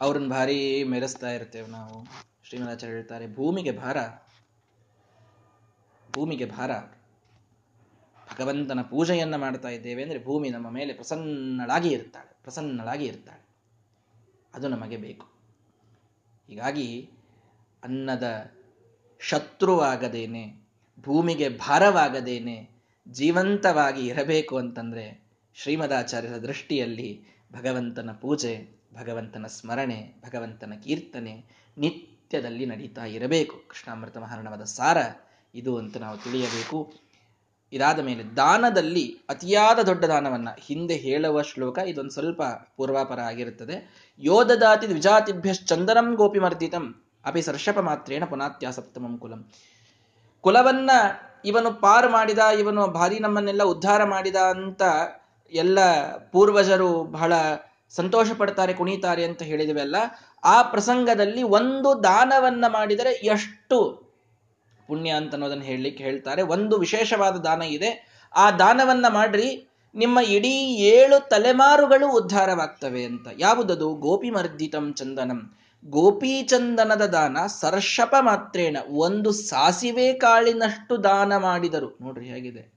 ಅವ್ರನ್ನ 0.00 0.28
ಭಾರಿ 0.30 0.84
ಮೆರೆಸ್ತಾ 0.84 1.30
ಇರ್ತೇವೆ 1.30 1.68
ನಾವು. 1.68 2.06
ಶ್ರೀಮದಾಚಾರ್ಯ 2.48 2.94
ಹೇಳ್ತಾರೆ, 2.94 3.26
ಭೂಮಿಗೆ 3.36 3.72
ಭಾರ 3.72 3.96
ಭೂಮಿಗೆ 6.16 6.46
ಭಾರ 6.46 6.72
ಭಗವಂತನ 8.26 8.82
ಪೂಜೆಯನ್ನು 8.82 9.38
ಮಾಡ್ತಾ 9.38 9.68
ಇದ್ದೇವೆ 9.68 10.02
ಅಂದರೆ 10.02 10.24
ಭೂಮಿ 10.24 10.48
ನಮ್ಮ 10.50 10.70
ಮೇಲೆ 10.70 10.92
ಪ್ರಸನ್ನಳಾಗಿ 10.92 11.88
ಇರ್ತಾಳೆ 11.88 12.30
ಪ್ರಸನ್ನಳಾಗಿ 12.42 13.04
ಇರ್ತಾಳೆ. 13.04 13.44
ಅದು 14.54 14.68
ನಮಗೆ 14.68 14.96
ಬೇಕು. 14.96 15.26
ಹೀಗಾಗಿ 16.46 17.10
ಅನ್ನದ 17.82 18.26
ಶತ್ರುವಾಗದೇನೆ, 19.20 20.44
ಭೂಮಿಗೆ 21.00 21.48
ಭಾರವಾಗದೇನೆ, 21.48 22.56
ಜೀವಂತವಾಗಿ 23.08 24.06
ಇರಬೇಕು 24.06 24.54
ಅಂತಂದರೆ 24.56 25.04
ಶ್ರೀಮದಾಚಾರ್ಯರ 25.54 26.36
ದೃಷ್ಟಿಯಲ್ಲಿ 26.36 27.10
ಭಗವಂತನ 27.52 28.10
ಪೂಜೆ, 28.12 28.54
ಭಗವಂತನ 28.94 29.46
ಸ್ಮರಣೆ, 29.46 30.00
ಭಗವಂತನ 30.26 30.72
ಕೀರ್ತನೆ 30.84 31.34
ನಿತ್ಯದಲ್ಲಿ 31.78 32.66
ನಡೀತಾ 32.66 33.04
ಇರಬೇಕು. 33.04 33.56
ಕೃಷ್ಣಾಮೃತ 33.68 34.16
ಮಹಾರಣವಾದ 34.16 34.64
ಸಾರ 34.64 34.98
ಇದು 35.56 35.78
ಅಂತ 35.78 35.96
ನಾವು 35.96 36.18
ತಿಳಿಯಬೇಕು. 36.18 36.92
ಇದಾದ 37.72 37.98
ಮೇಲೆ 37.98 38.36
ದಾನದಲ್ಲಿ 38.36 39.18
ಅತಿಯಾದ 39.28 39.78
ದೊಡ್ಡ 39.78 40.04
ದಾನವನ್ನ 40.04 40.48
ಹಿಂದೆ 40.58 40.94
ಹೇಳುವ 40.94 41.42
ಶ್ಲೋಕ 41.42 41.78
ಇದೊಂದು 41.78 42.10
ಸ್ವಲ್ಪ 42.10 42.42
ಪೂರ್ವಾಪರ 42.76 43.20
ಆಗಿರುತ್ತದೆ. 43.20 44.06
ಯೋಧದಾತಿ 44.18 44.88
ದ್ವಿಜಾತಿಭ್ಯಶ್ಚಂದನಂ 44.88 46.14
ಗೋಪಿ 46.14 46.38
ಮರ್ದಿತಂ 46.38 47.02
ಅಪಿ 47.24 47.42
ಸರ್ಷಪ 47.42 47.78
ಮಾತ್ರೇಣ 47.78 48.24
ಪುನಾತ್ಯಾಸಪ್ತಮಂ 48.24 49.18
ಕುಲಂ. 49.18 49.50
ಕುಲವನ್ನ 50.40 50.90
ಇವನು 51.44 51.80
ಪಾರು 51.80 52.08
ಮಾಡಿದ, 52.08 52.38
ಇವನು 52.38 52.86
ಭಾರಿ 52.86 53.18
ನಮ್ಮನ್ನೆಲ್ಲ 53.18 53.62
ಉದ್ಧಾರ 53.62 54.04
ಮಾಡಿದ 54.04 54.36
ಅಂತ 54.36 54.82
ಎಲ್ಲ 55.52 55.78
ಪೂರ್ವಜರು 56.16 57.04
ಬಹಳ 57.04 57.32
ಸಂತೋಷ 57.90 58.32
ಪಡ್ತಾರೆ 58.32 58.74
ಕುಣಿತಾರೆ 58.74 59.24
ಅಂತ 59.24 59.42
ಹೇಳಿದವೆಲ್ಲ. 59.42 59.96
ಆ 60.44 60.62
ಪ್ರಸಂಗದಲ್ಲಿ 60.62 61.42
ಒಂದು 61.42 62.04
ದಾನವನ್ನ 62.04 62.64
ಮಾಡಿದರೆ 62.68 63.10
ಎಷ್ಟು 63.10 64.05
ಪುಣ್ಯ 64.86 65.10
ಅಂತ 65.10 65.32
ಅನ್ನೋದನ್ನ 65.32 65.62
ಹೇಳಲಿಕ್ಕೆ 65.62 66.04
ಹೇಳ್ತಾರೆ. 66.04 66.42
ಒಂದು 66.42 66.78
ವಿಶೇಷವಾದ 66.78 67.36
ದಾನ 67.36 67.62
ಇದೆ. 67.62 68.08
ಆ 68.34 68.50
ದಾನವನ್ನ 68.50 69.06
ಮಾಡ್ರಿ, 69.08 69.68
ನಿಮ್ಮ 69.94 70.18
ಇಡೀ 70.18 70.76
ಏಳು 70.76 71.28
ತಲೆಮಾರುಗಳು 71.28 72.16
ಉದ್ಧಾರವಾಗ್ತವೆ 72.16 73.04
ಅಂತ. 73.04 73.28
ಯಾವುದದು? 73.38 73.94
ಗೋಪಿಮರ್ದಿತಂ 73.94 74.94
ಚಂದನಂ. 74.94 75.56
ಗೋಪಿ 75.84 76.42
ಚಂದನದ 76.42 77.06
ದಾನ 77.06 77.36
ಸರ್ಷಪ 77.46 78.14
ಮಾತ್ರೇಣ 78.20 78.76
ಒಂದು 78.90 79.32
ಸಾಸಿವೆ 79.32 80.12
ಕಾಳಿನಷ್ಟು 80.12 81.04
ದಾನ 81.04 81.36
ಮಾಡಿದರು. 81.36 81.98
ನೋಡ್ರಿ 82.00 82.26
ಹೇಗಿದೆ. 82.26 82.72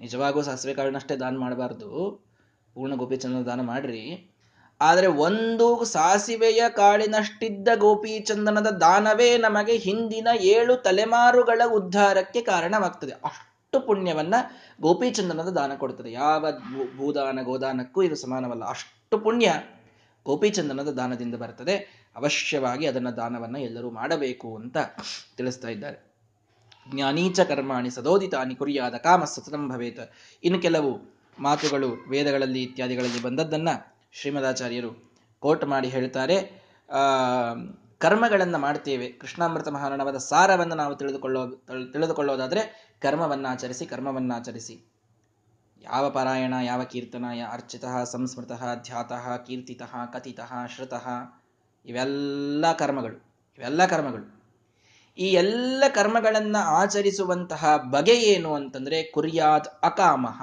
ನಿಜವಾಗೂ 0.00 0.42
ಸಾಸಿವೆ 0.42 0.74
ಕಾಳಿನಷ್ಟೇ 0.74 1.16
ದಾನ 1.16 1.36
ಮಾಡಬಾರ್ದು. 1.36 2.24
ಪೂರ್ಣ 2.74 2.94
ಗೋಪಿಚಂದನ 2.94 3.42
ದಾನ 3.42 3.60
ಮಾಡ್ರಿ. 3.60 4.33
ಆದರೆ 4.80 5.06
ಒಂದು 5.06 5.84
ಸಾಸಿವೆಯ 5.84 6.62
ಕಾಳಿನಷ್ಟಿದ್ದ 6.68 7.68
ಗೋಪೀಚಂದನದ 7.74 8.66
ದಾನವೇ 8.66 9.38
ನಮಗೆ 9.38 9.76
ಹಿಂದಿನ 9.76 10.28
ಏಳು 10.40 10.76
ತಲೆಮಾರುಗಳ 10.76 11.62
ಉದ್ಧಾರಕ್ಕೆ 11.72 12.40
ಕಾರಣವಾಗ್ತದೆ. 12.42 13.12
ಅಷ್ಟು 13.12 13.86
ಪುಣ್ಯವನ್ನ 13.86 14.34
ಗೋಪೀಚಂದನದ 14.80 15.48
ದಾನ 15.48 15.72
ಕೊಡ್ತದೆ. 15.74 16.12
ಯಾವ 16.12 16.46
ಭೂದಾನ, 16.96 17.38
ಗೋದಾನಕ್ಕೂ 17.42 18.02
ಇದು 18.02 18.16
ಸಮಾನವಲ್ಲ. 18.16 18.64
ಅಷ್ಟು 18.64 19.18
ಪುಣ್ಯ 19.18 19.54
ಗೋಪೀಚಂದನದ 20.24 20.88
ದಾನದಿಂದ 20.88 21.34
ಬರ್ತದೆ. 21.34 21.76
ಅವಶ್ಯವಾಗಿ 22.16 22.86
ಅದನ್ನ 22.86 23.10
ದಾನವನ್ನ 23.10 23.56
ಎಲ್ಲರೂ 23.56 23.90
ಮಾಡಬೇಕು 23.90 24.56
ಅಂತ 24.56 24.76
ತಿಳಿಸ್ತಾ 25.36 25.68
ಇದ್ದಾರೆ. 25.68 26.14
ಜ್ಞಾನೀಚ 26.94 27.40
ಕರ್ಮಾಣಿ 27.40 27.90
ಸದೋದಿತಾನಿ 27.90 28.54
ಕುರಿಯಾದ 28.54 28.94
ಕಾಮ 28.94 29.24
ಸತತಂ 29.24 29.68
ಭವೇತ 29.68 29.98
ಇನ್ನು 30.44 30.60
ಕೆಲವು 30.60 31.14
ಮಾತುಗಳು 31.38 32.10
ವೇದಗಳಲ್ಲಿ 32.10 32.62
ಇತ್ಯಾದಿಗಳಲ್ಲಿ 32.62 33.22
ಬಂದದ್ದನ್ನ 33.22 33.68
ಶ್ರೀಮದಾಚಾರ್ಯರು 34.14 35.12
ಕೋಟ್ 35.40 35.64
ಮಾಡಿ 35.64 35.88
ಹೇಳ್ತಾರೆ 35.88 36.36
ಕರ್ಮಗಳನ್ನು 37.98 38.58
ಮಾಡ್ತೇವೆ. 38.58 39.08
ಕೃಷ್ಣಾಮೃತ 39.08 39.68
ಮಹಾರಾಣವಾದ 39.68 40.16
ಸಾರವನ್ನು 40.16 40.74
ನಾವು 40.74 40.94
ತಿಳಿದುಕೊಳ್ಳೋ, 40.94 41.46
ತಿಳಿದುಕೊಳ್ಳೋದಾದ್ರೆ 41.92 42.92
ಕರ್ಮವನ್ನಾಚರಿಸಿ 43.02 43.86
ಕರ್ಮವನ್ನಾಚರಿಸಿ. 43.86 44.90
ಯಾವ 45.82 46.10
ಪಾರಾಯಣ, 46.10 46.54
ಯಾವ 46.62 46.82
ಕೀರ್ತನ 46.82 47.24
ಅರ್ಚಿತ, 47.52 47.84
ಸಂಸ್ಮೃತ, 48.04 48.52
ಧ್ಯಾತಃ, 48.82 49.36
ಕೀರ್ತಿತಃ, 49.36 50.04
ಕಥಿತಃ, 50.12 50.66
ಶ್ರುತಃ, 50.66 51.08
ಇವೆಲ್ಲ 51.86 52.72
ಕರ್ಮಗಳು. 52.72 53.34
ಇವೆಲ್ಲ 53.58 53.86
ಕರ್ಮಗಳು. 53.86 54.44
ಈ 55.18 55.26
ಎಲ್ಲ 55.32 55.84
ಕರ್ಮಗಳನ್ನು 55.88 56.62
ಆಚರಿಸುವಂತಹ 56.62 57.76
ಬಗೆ 57.76 58.14
ಏನು 58.14 58.54
ಅಂತಂದ್ರೆ 58.54 59.02
ಕುರ್ಯಾತ್ 59.02 59.68
ಅಕಾಮಹ. 59.84 60.42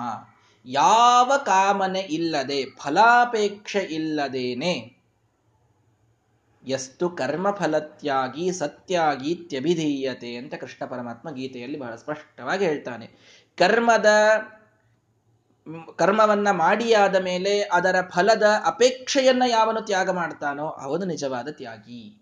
ಯಾವ 0.65 1.31
ಕಾಮನೆ 1.45 1.99
ಇಲ್ಲದೆ, 1.99 2.65
ಫಲಾಪೇಕ್ಷೆ 2.65 3.79
ಇಲ್ಲದೇನೆ 3.79 5.01
ಎಷ್ಟು 6.67 7.09
ಕರ್ಮಫಲತ್ಯಾಗಿ 7.09 8.51
ಸತ್ಯಾಗಿ 8.51 9.35
ತ್ಯಭಿಧೀಯತೆ 9.35 10.35
ಅಂತ 10.35 10.53
ಕೃಷ್ಣ 10.53 10.85
ಪರಮಾತ್ಮ 10.85 11.31
ಗೀತೆಯಲ್ಲಿ 11.31 11.79
ಬಹಳ 11.79 11.95
ಸ್ಪಷ್ಟವಾಗಿ 11.95 12.65
ಹೇಳ್ತಾನೆ. 12.65 13.11
ಕರ್ಮದ, 13.57 14.05
ಕರ್ಮವನ್ನ 15.95 16.51
ಮಾಡಿಯಾದ 16.51 17.15
ಮೇಲೆ 17.15 17.61
ಅದರ 17.61 17.95
ಫಲದ 18.09 18.43
ಅಪೇಕ್ಷೆಯನ್ನ 18.65 19.43
ಯಾವನು 19.47 19.81
ತ್ಯಾಗ 19.81 20.09
ಮಾಡ್ತಾನೋ, 20.09 20.67
ಅವನು 20.67 21.05
ನಿಜವಾದ 21.05 21.47
ತ್ಯಾಗಿ. 21.47 22.17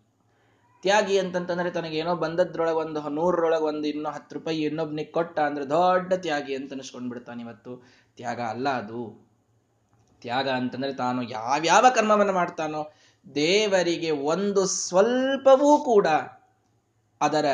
ತ್ಯಾಗಿ 0.81 1.19
ಅಂತಂತಂದ್ರೆ 1.19 1.71
ತನಗೇನೋ 1.71 2.15
ಬಂದದ್ರೊಳಗೆ 2.15 2.75
ಒಂದು 2.75 3.09
ನೂರರೊಳಗೆ 3.09 3.63
ಒಂದು 3.63 3.87
ಇನ್ನೂ 3.87 4.09
ಹತ್ತು 4.09 4.35
ರೂಪಾಯಿ 4.35 4.61
ಇನ್ನೊಬ್ನಿಗೆ 4.61 5.11
ಕೊಟ್ಟ 5.11 5.39
ಅಂದ್ರೆ 5.39 5.69
ದೊಡ್ಡ 5.69 6.13
ತ್ಯಾಗಿ 6.13 6.55
ಅಂತ 6.55 6.73
ಅನಿಸ್ಕೊಂಡ್ಬಿಡ್ತಾನೆ 6.73 7.41
ಇವತ್ತು. 7.43 7.83
ತ್ಯಾಗ 8.19 8.41
ಅಲ್ಲ 8.41 8.69
ಅದು. 8.69 9.01
ತ್ಯಾಗ 10.21 10.49
ಅಂತಂದ್ರೆ 10.49 10.93
ತಾನು 10.93 11.21
ಯಾವ್ಯಾವ 11.29 11.85
ಕರ್ಮವನ್ನು 11.95 12.33
ಮಾಡ್ತಾನೋ 12.33 12.81
ದೇವರಿಗೆ 13.25 14.11
ಒಂದು 14.11 14.65
ಸ್ವಲ್ಪವೂ 14.65 15.83
ಕೂಡ 15.85 16.07
ಅದರ 17.21 17.45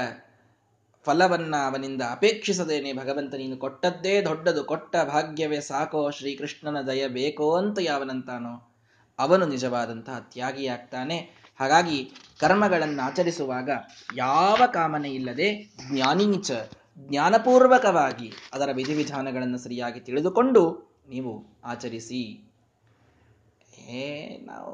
ಫಲವನ್ನ 1.06 1.56
ಅವನಿಂದ 1.66 2.02
ಅಪೇಕ್ಷಿಸದೇನೆ 2.12 2.94
ಭಗವಂತ 2.94 3.34
ನೀನು 3.36 3.58
ಕೊಟ್ಟದ್ದೇ 3.58 4.22
ದೊಡ್ಡದು, 4.22 4.64
ಕೊಟ್ಟ 4.64 4.96
ಭಾಗ್ಯವೇ 5.06 5.60
ಸಾಕೋ, 5.62 6.12
ಶ್ರೀಕೃಷ್ಣನ 6.12 6.82
ದಯ 6.82 7.08
ಬೇಕೋ 7.08 7.58
ಅಂತ 7.58 7.80
ಯಾವನಂತಾನೋ 7.82 8.54
ಅವನು 9.20 9.46
ನಿಜವಾದಂತಹ 9.46 10.20
ತ್ಯಾಗಿಯಾಗ್ತಾನೆ 10.20 11.18
ಹಾಗಾಗಿ 11.60 12.00
ಕರ್ಮಗಳನ್ನು 12.40 13.02
ಆಚರಿಸುವಾಗ 13.06 13.70
ಯಾವ 14.16 14.62
ಕಾಮನೆ 14.74 15.10
ಇಲ್ಲದೆ 15.10 15.50
ಜ್ಞಾನೀಚ 15.92 16.52
ಜ್ಞಾನಪೂರ್ವಕವಾಗಿ 16.98 18.30
ಅದರ 18.54 18.70
ವಿಧಿವಿಧಾನಗಳನ್ನು 18.74 19.58
ಸರಿಯಾಗಿ 19.58 20.00
ತಿಳಿದುಕೊಂಡು 20.00 20.62
ನೀವು 21.10 21.32
ಆಚರಿಸಿ. 21.64 22.22
ಏ, 23.90 24.04
ನಾವು 24.46 24.74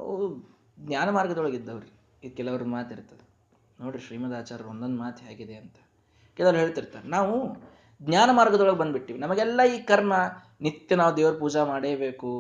ಜ್ಞಾನ 0.88 1.08
ಮಾರ್ಗದೊಳಗಿದ್ದವ್ರಿ. 1.10 1.90
ಇದು 2.24 2.34
ಕೆಲವ್ರ 2.36 2.63
ಮಾತಿರ್ತದೆ 2.75 3.25
ನೋಡ್ರಿ 3.84 4.01
ಶ್ರೀಮದ್ 4.01 4.36
ಆಚಾರ್ಯರು 4.40 4.70
ಒಂದೊಂದು 4.70 4.98
ಮಾತು 4.98 5.25
ಹೇಗಿದೆ 5.25 5.56
ಅಂತ. 5.56 5.78
ಕೆಲವರು 6.38 6.58
ಹೇಳ್ತಿರ್ತಾರೆ, 6.58 7.08
ನಾವು 7.08 7.36
ಜ್ಞಾನ 8.01 8.30
ಮಾರ್ಗದೊಳಗೆ 8.32 8.78
ಬಂದ್ಬಿಟ್ಟಿವಿ. 8.78 9.20
ನಮಗೆಲ್ಲ 9.20 9.62
ಈ 9.75 9.78
ಕರ್ಮ, 9.82 10.13
ನಿತ್ಯ 10.62 10.96
ನಾವು 10.96 11.13
ದೇವ್ರ 11.18 11.34
ಪೂಜಾ 11.40 11.62
ಮಾಡೇಬೇಕು, 11.66 12.32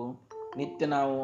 ನಿತ್ಯ 0.57 0.85
ನಾವು 0.85 1.15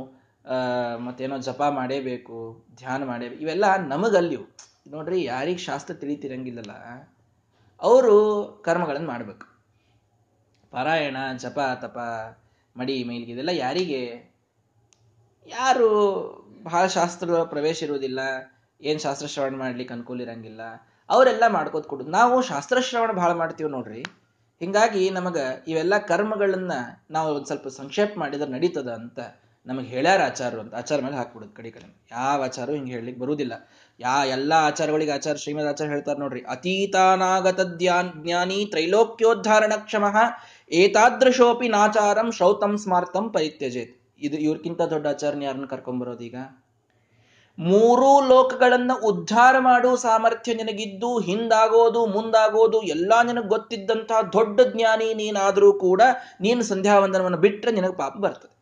ಮತ್ತೇನೋ 1.05 1.37
ಜಪ 1.37 1.61
ಮಾಡೇಬೇಕು, 1.69 2.37
ಧ್ಯಾನ 2.75 3.03
ಮಾಡೇ, 3.03 3.27
ಇವೆಲ್ಲ 3.43 3.65
ನಮಗಲ್ಲಿವು 3.87 4.45
ನೋಡ್ರಿ, 4.91 5.19
ಯಾರಿಗೆ 5.23 5.57
ಶಾಸ್ತ್ರ 5.59 5.93
ತಿಳಿತಿರಂಗಿಲ್ಲಲ್ಲ 5.93 6.75
ಅವರು 7.81 8.15
ಕರ್ಮಗಳನ್ನು 8.65 9.07
ಮಾಡಬೇಕು. 9.07 9.45
ಪಾರಾಯಣ, 10.71 11.17
ಜಪ, 11.37 11.59
ತಪ, 11.75 11.97
ಮಡಿ, 12.75 13.03
ಮೈಲಿಗೆ 13.03 13.31
ಇದೆಲ್ಲ 13.31 13.49
ಯಾರಿಗೆ? 13.49 14.01
ಯಾರು 15.47 15.87
ಬಹಳ 16.63 16.87
ಶಾಸ್ತ್ರ 16.87 17.43
ಪ್ರವೇಶ 17.43 17.83
ಇರುವುದಿಲ್ಲ, 17.83 18.19
ಏನು 18.81 18.99
ಶಾಸ್ತ್ರ 18.99 19.27
ಶ್ರವಣ 19.27 19.55
ಮಾಡ್ಲಿಕ್ಕೆ 19.55 19.93
ಅನುಕೂಲ 19.93 20.21
ಇರಂಗಿಲ್ಲ, 20.21 20.61
ಅವರೆಲ್ಲ 21.09 21.43
ಮಾಡ್ಕೋತ 21.47 21.87
ಕೊಡುದು 21.87 22.09
ನಾವು 22.09 22.41
ಶಾಸ್ತ್ರ 22.41 22.79
ಶ್ರವಣ 22.79 23.11
ಬಹಳ 23.11 23.31
ಮಾಡ್ತೀವಿ 23.31 23.69
ನೋಡ್ರಿ. 23.69 24.03
ಹಿಂಗಾಗಿ 24.59 25.09
ನಮಗ 25.09 25.37
ಇವೆಲ್ಲ 25.67 25.97
ಕರ್ಮಗಳನ್ನ 25.97 26.71
ನಾವು 27.11 27.35
ಒಂದ್ 27.35 27.45
ಸ್ವಲ್ಪ 27.45 27.67
ಸಂಕ್ಷೇಪ 27.67 28.13
ಮಾಡಿದ್ರೆ 28.17 28.51
ನಡೀತದ 28.51 28.89
ಅಂತ 28.89 29.19
ನಮಗೆ 29.65 29.87
ಹೇಳ್ಯಾರ 29.87 30.21
ಆಚಾರರು 30.21 30.61
ಅಂತ. 30.61 30.75
ಆಚಾರ 30.75 31.01
ಮೇಲೆ 31.01 31.15
ಹಾಕ್ಬಿಡುದು 31.15 31.53
ಕಡೆ 31.53 31.71
ಕಡೆ. 31.71 32.05
ಯಾವ 32.11 32.43
ಆಚಾರ 32.43 32.69
ಹಿಂಗೆ 32.69 32.91
ಹೇಳಲಿಕ್ಕೆ 32.91 33.21
ಬರುವುದಿಲ್ಲ 33.21 33.53
ಯಾ 33.99 34.23
ಎಲ್ಲ 34.25 34.53
ಆಚಾರಗಳಿಗೆ 34.53 35.11
ಆಚಾರ, 35.11 35.35
ಶ್ರೀಮದ್ 35.35 35.67
ಆಚಾರ 35.67 35.87
ಹೇಳ್ತಾರೆ 35.87 36.19
ನೋಡ್ರಿ. 36.19 36.41
ಅತೀತಾನಾಗತ 36.41 37.59
ಜ್ಞಾನಿ 37.61 38.65
ತ್ರೈಲೋಕ್ಯೋದ್ಧಾರಣ 38.69 39.73
ಕ್ಷಮ 39.77 40.05
ಏತಾದೃಶೋಪಿ 40.71 41.67
ನಾಚಾರಂ 41.67 42.31
ಶ್ರೌತಂ 42.31 42.77
ಸ್ಮಾರ್ತಂ 42.77 43.29
ಪರಿತ್ಯಜೇತ್. 43.29 43.93
ಇದು 44.19 44.37
ಇವ್ರಕ್ಕಿಂತ 44.37 44.81
ದೊಡ್ಡ 44.81 45.07
ಆಚಾರ್ಯ 45.07 45.45
ಯಾರನ್ನ 45.45 45.65
ಕರ್ಕೊಂಡ್ಬರೋದೀಗ 45.65 46.35
ಮೂರೂ 47.59 48.09
ಲೋಕಗಳನ್ನ 48.27 48.91
ಉದ್ಧಾರ 49.03 49.55
ಮಾಡುವ 49.59 49.95
ಸಾಮರ್ಥ್ಯ 49.95 50.53
ನಿನಗಿದ್ದು, 50.53 51.19
ಹಿಂದಾಗೋದು, 51.19 52.05
ಮುಂದಾಗೋದು, 52.05 52.81
ಎಲ್ಲಾ 52.81 53.23
ನಿನಗೆ 53.23 53.47
ಗೊತ್ತಿದ್ದಂತಹ 53.47 54.21
ದೊಡ್ಡ 54.21 54.61
ಜ್ಞಾನಿ 54.61 55.13
ನೀನಾದರೂ 55.13 55.73
ಕೂಡ 55.73 56.01
ನೀನು 56.41 56.63
ಸಂಧ್ಯಾವಂದನವನ್ನು 56.63 57.37
ಬಿಟ್ಟರೆ 57.37 57.71
ನಿನಗೆ 57.71 57.97
ಪಾಪ 57.97 58.15
ಬರ್ತದೆ. 58.17 58.57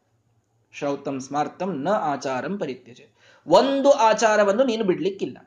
ಶ್ರೌತಂ 0.73 1.19
ಸ್ಮಾರ್ತಂ 1.19 1.83
ನ 1.83 1.89
ಆಚಾರಂ 1.89 2.57
ಪರಿತ್ಯಜ 2.57 3.01
ಒಂದು 3.47 3.91
ಆಚಾರವನ್ನು 3.91 4.63
ನೀನು 4.63 4.83
ಬಿಡ್ಲಿಕ್ಕಿಲ್ಲ. 4.83 5.37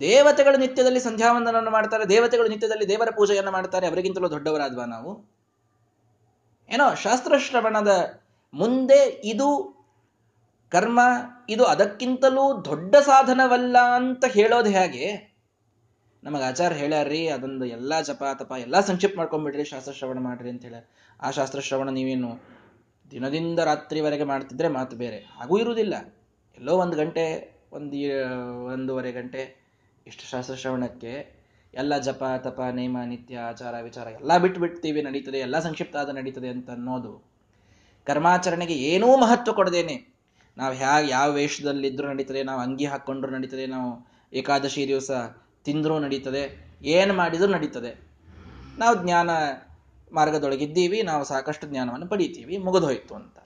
ದೇವತೆಗಳು 0.00 0.56
ನಿತ್ಯದಲ್ಲಿ 0.56 1.00
ಸಂಧ್ಯಾವಂದನವನ್ನು 1.00 1.70
ಮಾಡ್ತಾರೆ, 1.70 2.08
ದೇವತೆಗಳು 2.08 2.48
ನಿತ್ಯದಲ್ಲಿ 2.48 2.88
ದೇವರ 2.88 3.08
ಪೂಜೆಯನ್ನು 3.16 3.52
ಮಾಡ್ತಾರೆ, 3.52 3.86
ಅವರಿಗಿಂತಲೂ 3.86 4.30
ದೊಡ್ಡವರಾದ್ವಾ 4.30 4.84
ನಾವು? 4.84 5.38
ಏನೋ 6.70 6.94
ಶಾಸ್ತ್ರ 6.94 7.38
ಶ್ರವಣದ 7.38 8.20
ಮುಂದೆ 8.54 9.04
ಇದು 9.04 9.48
ಕರ್ಮ, 10.68 11.00
ಇದು 11.48 11.64
ಅದಕ್ಕಿಂತಲೂ 11.64 12.64
ದೊಡ್ಡ 12.64 12.96
ಸಾಧನವಲ್ಲ 12.96 13.78
ಅಂತ 13.78 14.24
ಹೇಳೋದು 14.24 14.70
ಹೇಗೆ? 14.70 15.38
ನಮಗೆ 16.24 16.44
ಆಚಾರ 16.44 16.72
ಹೇಳ್ಯಾರ್ರಿ, 16.72 17.28
ಅದೊಂದು 17.28 17.64
ಎಲ್ಲ 17.64 18.00
ಜಪ 18.00 18.22
ತಪ 18.38 18.52
ಎಲ್ಲ 18.58 18.80
ಸಂಕ್ಷಿಪ್ತ 18.80 19.16
ಮಾಡ್ಕೊಂಡ್ಬಿಡ್ರಿ 19.16 19.64
ಶಾಸ್ತ್ರಶ್ರವಣ 19.64 20.18
ಮಾಡ್ರಿ 20.18 20.50
ಅಂತ 20.50 20.62
ಹೇಳ. 20.62 20.74
ಆ 21.22 21.30
ಶಾಸ್ತ್ರ 21.30 21.60
ಶ್ರವಣ 21.60 21.90
ನೀವೇನು 21.90 22.30
ದಿನದಿಂದ 23.10 23.58
ರಾತ್ರಿವರೆಗೆ 23.58 24.24
ಮಾಡ್ತಿದ್ರೆ 24.24 24.68
ಮಾತು 24.68 24.96
ಬೇರೆ, 24.96 25.16
ಹಾಗೂ 25.16 25.58
ಇರುವುದಿಲ್ಲ. 25.58 26.17
ಎಲ್ಲೋ 26.58 26.72
ಒಂದು 26.74 26.96
ಗಂಟೆ, 26.96 27.24
ಒಂದು 27.72 27.98
ಒಂದೂವರೆ 28.72 29.12
ಗಂಟೆ 29.12 29.42
ಇಷ್ಟು 30.06 30.30
ಶಾಸ್ತ್ರ 30.30 30.54
ಶ್ರವಣಕ್ಕೆ 30.54 31.12
ಎಲ್ಲ 31.74 31.98
ಜಪ, 31.98 32.24
ತಪ, 32.38 32.60
ನೇಮ, 32.60 32.96
ನಿತ್ಯ, 33.06 33.38
ಆಚಾರ, 33.38 33.74
ವಿಚಾರ 33.80 34.06
ಎಲ್ಲ 34.06 34.38
ಬಿಟ್ಟು 34.38 34.60
ಬಿಡ್ತೀವಿ 34.60 35.02
ನಡೀತದೆ, 35.02 35.38
ಎಲ್ಲ 35.38 35.58
ಸಂಕ್ಷಿಪ್ತ 35.58 35.96
ಆದ 35.96 36.08
ನಡೀತದೆ 36.08 36.48
ಅಂತ 36.48 36.70
ಅನ್ನೋದು. 36.70 37.12
ಕರ್ಮಾಚರಣೆಗೆ 38.06 38.74
ಏನೂ 38.74 39.16
ಮಹತ್ವ 39.16 39.52
ಕೊಡದೇನೆ. 39.52 39.96
ನಾವು 40.56 40.74
ಹ್ಯಾಗ 40.74 41.10
ಯಾವ 41.10 41.32
ವೇಷದಲ್ಲಿದ್ದರೂ 41.32 42.08
ನಡೀತದೆ, 42.08 42.42
ನಾವು 42.42 42.60
ಅಂಗಿ 42.60 42.84
ಹಾಕ್ಕೊಂಡ್ರೂ 42.84 43.32
ನಡೀತದೆ, 43.32 43.66
ನಾವು 43.66 43.90
ಏಕಾದಶಿ 44.32 44.88
ದಿವಸ 44.88 45.10
ತಿಂದರೂ 45.64 45.98
ನಡೀತದೆ, 45.98 46.42
ಏನು 46.82 47.14
ಮಾಡಿದರೂ 47.14 47.52
ನಡೀತದೆ. 47.52 47.92
ನಾವು 48.78 49.02
ಜ್ಞಾನ 49.02 49.30
ಮಾರ್ಗದೊಳಗಿದ್ದೀವಿ, 50.12 51.02
ನಾವು 51.02 51.24
ಸಾಕಷ್ಟು 51.24 51.66
ಜ್ಞಾನವನ್ನು 51.66 52.08
ಪಡಿತೀವಿ 52.08 52.56
ಮುಗಿದೋಯ್ತು 52.56 53.14
ಅಂತ. 53.14 53.38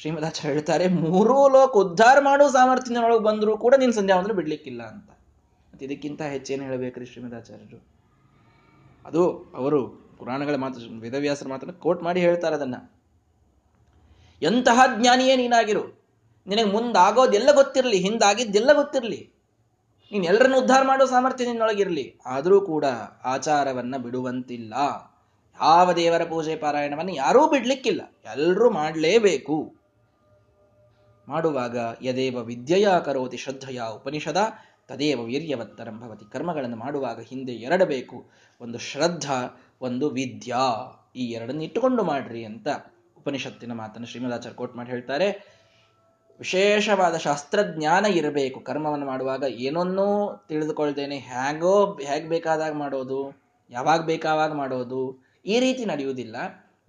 ಶ್ರೀಮದಾಚಾರ್ಯ 0.00 0.48
ಹೇಳ್ತಾರೆ, 0.48 0.88
ಮೂರೂ 0.88 1.48
ಲೋಕ 1.48 1.70
ಉದ್ಧಾರ 1.70 2.18
ಮಾಡೋ 2.20 2.48
ಸಾಮರ್ಥ್ಯದೊಳಗೆ 2.48 3.22
ಬಂದರೂ 3.22 3.56
ಕೂಡ 3.56 3.74
ನೀನು 3.74 3.92
ಸಂಧ್ಯಾ 3.92 4.22
ಬಿಡ್ಲಿಕ್ಕಿಲ್ಲ 4.22 4.82
ಅಂತ. 4.82 5.10
ಮತ್ತೆ 5.10 5.86
ಇದಕ್ಕಿಂತ 5.86 6.22
ಹೆಚ್ಚೇನು 6.22 6.64
ಹೇಳಬೇಕ್ರಿ 6.64 7.06
ಶ್ರೀಮದಾಚಾರ್ಯರು? 7.06 7.86
ಅದು 9.06 9.52
ಅವರು 9.56 9.88
ಪುರಾಣಗಳ 9.88 10.54
ಮಾತು, 10.54 11.00
ವೇದವ್ಯಾಸರ 11.00 11.48
ಮಾತನ್ನು 11.48 11.80
ಕೋಟ್ 11.80 12.02
ಮಾಡಿ 12.02 12.20
ಹೇಳ್ತಾರೆ 12.20 12.54
ಅದನ್ನ. 12.54 12.74
ಎಂತಹ 14.42 14.80
ಜ್ಞಾನಿಯೇ 15.00 15.36
ನೀನಾಗಿರು, 15.36 16.00
ನಿನಗೆ 16.46 16.64
ಮುಂದಾಗೋದೆಲ್ಲ 16.64 17.48
ಗೊತ್ತಿರಲಿ, 17.54 17.96
ಹಿಂದಾಗಿದ್ದೆಲ್ಲ 17.96 18.72
ಗೊತ್ತಿರಲಿ. 18.72 19.30
ನೀನು 20.12 20.24
ಎಲ್ಲರನ್ನು 20.24 20.58
ಉದ್ಧಾರ 20.58 20.82
ಮಾಡೋ 20.82 21.06
ಸಾಮರ್ಥ್ಯ 21.06 21.46
ನಿನ್ನೊಳಗಿರಲಿ. 21.46 22.18
ಆದರೂ 22.26 22.60
ಕೂಡ 22.60 22.84
ಆಚಾರವನ್ನ 23.24 23.96
ಬಿಡುವಂತಿಲ್ಲ. 23.96 24.74
ಯಾವ 25.60 25.92
ದೇವರ 25.92 26.24
ಪೂಜೆ 26.24 26.56
ಪಾರಾಯಣವನ್ನು 26.56 27.12
ಯಾರೂ 27.12 27.48
ಬಿಡ್ಲಿಕ್ಕಿಲ್ಲ. 27.48 28.12
ಎಲ್ಲರೂ 28.24 28.70
ಮಾಡಲೇಬೇಕು. 28.70 29.77
ಮಾಡುವಾಗ 31.28 31.76
ಯದೇವ 32.02 32.38
ವಿದ್ಯೆಯ 32.42 32.88
ಕರೋತಿ 33.04 33.36
ಶ್ರದ್ಧೆಯ 33.36 33.80
ಉಪನಿಷದ, 33.94 34.40
ತದೇವ 34.88 35.20
ವೀರ್ಯವತ್ತರಂ 35.22 35.96
ಭವತಿ 36.00 36.26
ಕರ್ಮಗಳನ್ನು 36.32 36.76
ಮಾಡುವಾಗ 36.76 37.20
ಹಿಂದೆ 37.20 37.52
ಎರಡಬೇಕು, 37.52 38.18
ಒಂದು 38.60 38.78
ಶ್ರದ್ಧಾ, 38.78 39.38
ಒಂದು 39.80 40.10
ವಿದ್ಯಾ. 40.10 40.64
ಈ 41.16 41.24
ಎರಡನ್ನು 41.30 41.62
ಇಟ್ಟುಕೊಂಡು 41.64 42.02
ಮಾಡ್ರಿ 42.02 42.44
ಅಂತ 42.44 42.68
ಉಪನಿಷತ್ತಿನ 43.16 43.72
ಮಾತನ್ನು 43.72 44.06
ಶ್ರೀಮದಾಚಾರ್ಯ 44.06 44.56
ಕೋಟ್ 44.56 44.76
ಮಾಡಿ 44.76 44.90
ಹೇಳ್ತಾರೆ. 44.90 45.28
ವಿಶೇಷವಾದ 46.38 47.16
ಶಾಸ್ತ್ರಜ್ಞಾನ 47.16 48.04
ಇರಬೇಕು. 48.04 48.60
ಕರ್ಮವನ್ನು 48.60 49.06
ಮಾಡುವಾಗ 49.06 49.44
ಏನನ್ನೂ 49.48 50.08
ತಿಳಿದುಕೊಳ್ತೇನೆ 50.48 51.16
ಹೇಗೋ 51.16 51.74
ಹೇಗೆ 52.02 52.28
ಬೇಕಾದಾಗ 52.28 52.72
ಮಾಡೋದು, 52.72 53.20
ಯಾವಾಗ 53.70 54.00
ಬೇಕಾವಾಗ 54.04 54.52
ಮಾಡೋದು, 54.52 55.00
ಈ 55.46 55.58
ರೀತಿ 55.60 55.84
ನಡೆಯುವುದಿಲ್ಲ. 55.84 56.36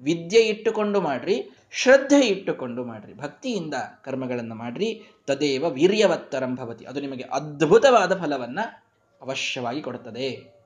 ವಿದ್ಯೆ 0.01 0.41
ಇಟ್ಟುಕೊಂಡು 0.41 1.01
ಮಾಡ್ರಿ. 1.01 1.38
ಶ್ರದ್ಧೆ 1.71 2.19
ಇಟ್ಟುಕೊಂಡು 2.19 2.83
ಮಾಡ್ರಿ, 2.83 3.13
ಭಕ್ತಿಯಿಂದ 3.13 3.73
ಕರ್ಮಗಳನ್ನು 4.03 4.55
ಮಾಡ್ರಿ, 4.55 5.03
ತದೇವ 5.27 5.69
ವೀರ್ಯವತ್ತರಂ 5.69 6.55
ಭವತಿ. 6.55 6.85
ಅದು 6.85 7.01
ನಿಮಗೆ 7.01 7.23
ಅದ್ಭುತವಾದ 7.23 8.21
ಫಲವನ್ನ 8.21 8.59
ಅವಶ್ಯವಾಗಿ 9.21 9.81
ಕೊಡುತ್ತದೆ 9.81 10.59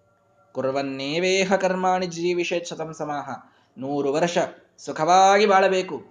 ಕುರ್ವನ್ನೇವೇಹ 0.51 1.55
ಕರ್ಮಾಣಿ 1.55 2.07
ಜೀವಿಷೇ 2.07 2.63
ಶತಂ 2.63 2.93
ಸಮಾಹ. 2.93 3.29
ನೂರು 3.77 4.13
ವರ್ಷ 4.13 4.37
ಸುಖವಾಗಿ 4.77 5.45
ಬಾಳಬೇಕು. 5.45 6.03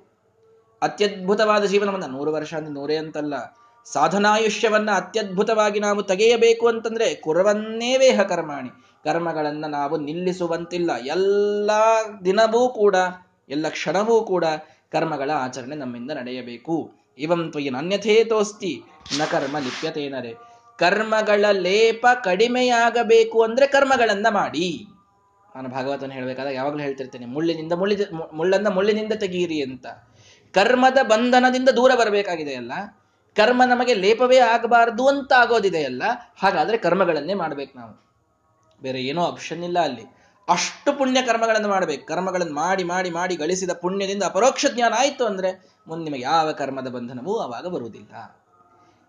ಅತ್ಯದ್ಭುತವಾದ 0.83 1.65
ಜೀವನವನ್ನ, 1.65 2.05
ನೂರು 2.05 2.33
ವರ್ಷ 2.33 2.55
ಅಂದ್ರೆ 2.55 2.75
ನೂರೇ 2.75 2.97
ಅಂತಲ್ಲ. 2.97 3.35
ಸಾಧನಾಯುಷ್ಯವನ್ನ 3.93 4.91
ಅತ್ಯದ್ಭುತವಾಗಿ 4.91 5.81
ನಾವು 5.81 6.03
ತೆಗೆಯಬೇಕು 6.03 6.69
ಅಂತಂದ್ರೆ 6.69 7.15
ಕುರವನ್ನೇವೇಹ 7.15 8.23
ಕರ್ಮಾಣಿ. 8.23 8.69
ಕರ್ಮಗಳನ್ನ 9.05 9.67
ನಾವು 9.67 9.97
ನಿಲ್ಲಿಸುವಂತಿಲ್ಲ. 9.97 10.91
ಎಲ್ಲ 11.07 11.71
ದಿನವೂ 12.25 12.69
ಕೂಡ, 12.69 12.97
ಎಲ್ಲ 13.49 13.69
ಕ್ಷಣವೂ 13.69 14.25
ಕೂಡ 14.25 14.45
ಕರ್ಮಗಳ 14.93 15.31
ಆಚರಣೆ 15.31 15.77
ನಮ್ಮಿಂದ 15.77 16.11
ನಡೆಯಬೇಕು. 16.11 16.77
ಇವಂ 17.19 17.51
ತ್ವಯಿನ 17.51 17.77
ಅನ್ಯಥೇತೋಸ್ತಿ 17.77 18.83
ನ 19.19 19.23
ಕರ್ಮ 19.31 19.59
ಲಿಪ್ಯತೇನರೆ. 19.59 20.33
ಕರ್ಮಗಳ 20.79 21.45
ಲೇಪ 21.51 22.07
ಕಡಿಮೆಯಾಗಬೇಕು 22.25 23.43
ಅಂದ್ರೆ 23.43 23.67
ಕರ್ಮಗಳನ್ನ 23.67 24.27
ಮಾಡಿ. 24.31 24.87
ನಾನು 25.55 25.69
ಭಾಗವತನ 25.69 26.13
ಹೇಳ್ಬೇಕಾದಾಗ 26.13 26.55
ಯಾವಾಗಲೂ 26.55 26.79
ಹೇಳ್ತಿರ್ತೇನೆ, 26.79 27.27
ಮುಳ್ಳಿನಿಂದ 27.27 27.73
ಮುಳ್ಳಿ 27.73 27.97
ಮುಳ್ಳನ್ನ 28.33 28.69
ಮುಳ್ಳಿನಿಂದ 28.69 29.13
ತೆಗೀರಿ 29.13 29.63
ಅಂತ. 29.63 29.87
ಕರ್ಮದ 30.55 30.99
ಬಂಧನದಿಂದ 31.03 31.69
ದೂರ 31.69 31.95
ಬರಬೇಕಾಗಿದೆ 31.95 32.55
ಅಲ್ಲ? 32.55 32.73
ಕರ್ಮ 33.37 33.63
ನಮಗೆ 33.65 33.95
ಲೇಪವೇ 33.95 34.39
ಆಗಬಾರದು 34.39 35.09
ಅಂತ 35.09 35.33
ಆಗೋದಿದೆಯಲ್ಲ 35.33 36.03
ಹಾಗಾದ್ರೆ 36.43 36.77
ಕರ್ಮಗಳನ್ನೇ 36.77 37.35
ಮಾಡ್ಬೇಕು 37.35 37.79
ನಾವು. 37.79 37.93
ಬೇರೆ 38.83 39.03
ಏನೋ 39.03 39.23
ಆಪ್ಷನ್ 39.25 39.65
ಇಲ್ಲ 39.65 39.79
ಅಲ್ಲಿ. 39.79 40.05
ಅಷ್ಟು 40.49 40.99
ಪುಣ್ಯ 40.99 41.23
ಕರ್ಮಗಳನ್ನು 41.23 41.69
ಮಾಡಬೇಕು. 41.69 42.07
ಕರ್ಮಗಳನ್ನು 42.07 42.55
ಮಾಡಿ 42.55 42.85
ಮಾಡಿ 42.85 43.11
ಮಾಡಿ 43.11 43.37
ಗಳಿಸಿದ 43.37 43.71
ಪುಣ್ಯದಿಂದ 43.71 44.23
ಅಪರೋಕ್ಷ 44.23 44.67
ಜ್ಞಾನ 44.75 44.93
ಆಯಿತು 44.99 45.27
ಅಂದರೆ 45.27 45.71
ಮುಂದೆ 45.87 46.05
ನಿಮಗೆ 46.05 46.21
ಯಾವ 46.21 46.53
ಕರ್ಮದ 46.53 46.89
ಬಂಧನವೂ 46.89 47.37
ಅವಾಗ 47.37 47.67
ಬರುವುದಿಲ್ಲ. 47.67 48.43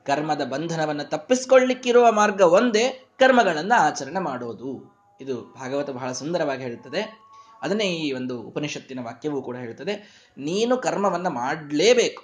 ಕರ್ಮದ 0.06 0.42
ಬಂಧನವನ್ನು 0.46 1.10
ತಪ್ಪಿಸಿಕೊಳ್ಳಿಕ್ಕಿರುವ 1.10 2.12
ಮಾರ್ಗ 2.12 2.42
ಒಂದೇ 2.42 3.06
ಕರ್ಮಗಳನ್ನು 3.20 3.82
ಆಚರಣೆ 3.82 4.20
ಮಾಡೋದು. 4.20 4.98
ಇದು 5.22 5.42
ಭಾಗವತ 5.42 5.90
ಬಹಳ 5.90 6.12
ಸುಂದರವಾಗಿ 6.12 6.64
ಹೇಳುತ್ತದೆ. 6.64 7.20
ಅದನ್ನೇ 7.62 7.86
ಈ 7.86 8.12
ಒಂದು 8.12 8.42
ಉಪನಿಷತ್ತಿನ 8.42 9.00
ವಾಕ್ಯವೂ 9.04 9.42
ಕೂಡ 9.42 9.56
ಹೇಳುತ್ತದೆ. 9.56 10.26
ನೀನು 10.38 10.78
ಕರ್ಮವನ್ನು 10.78 11.30
ಮಾಡಲೇಬೇಕು. 11.30 12.24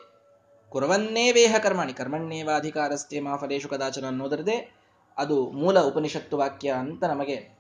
ಕುರವನ್ನೇ 0.69 1.31
ವೇಹ 1.31 1.55
ಕರ್ಮಾಣಿ. 1.63 1.93
ಕರ್ಮಣ್ಯೇವಾಧಿಕಾರಸ್ಥೆ 1.93 3.19
ಮಾ 3.19 3.35
ಫಲೇಶು 3.35 3.69
ಕದಾಚನ 3.69 4.05
ಅನ್ನೋದರದೇ 4.05 4.75
ಅದು 5.17 5.51
ಮೂಲ 5.51 5.79
ಉಪನಿಷತ್ತು 5.79 6.37
ವಾಕ್ಯ 6.37 6.71
ಅಂತ 6.71 7.03
ನಮಗೆ 7.03 7.58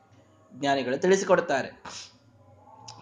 ಜ್ಞಾನಿಗಳು 0.53 0.97
ತಿಳಿಸಿಕೊಡ್ತಾರೆ 0.97 1.83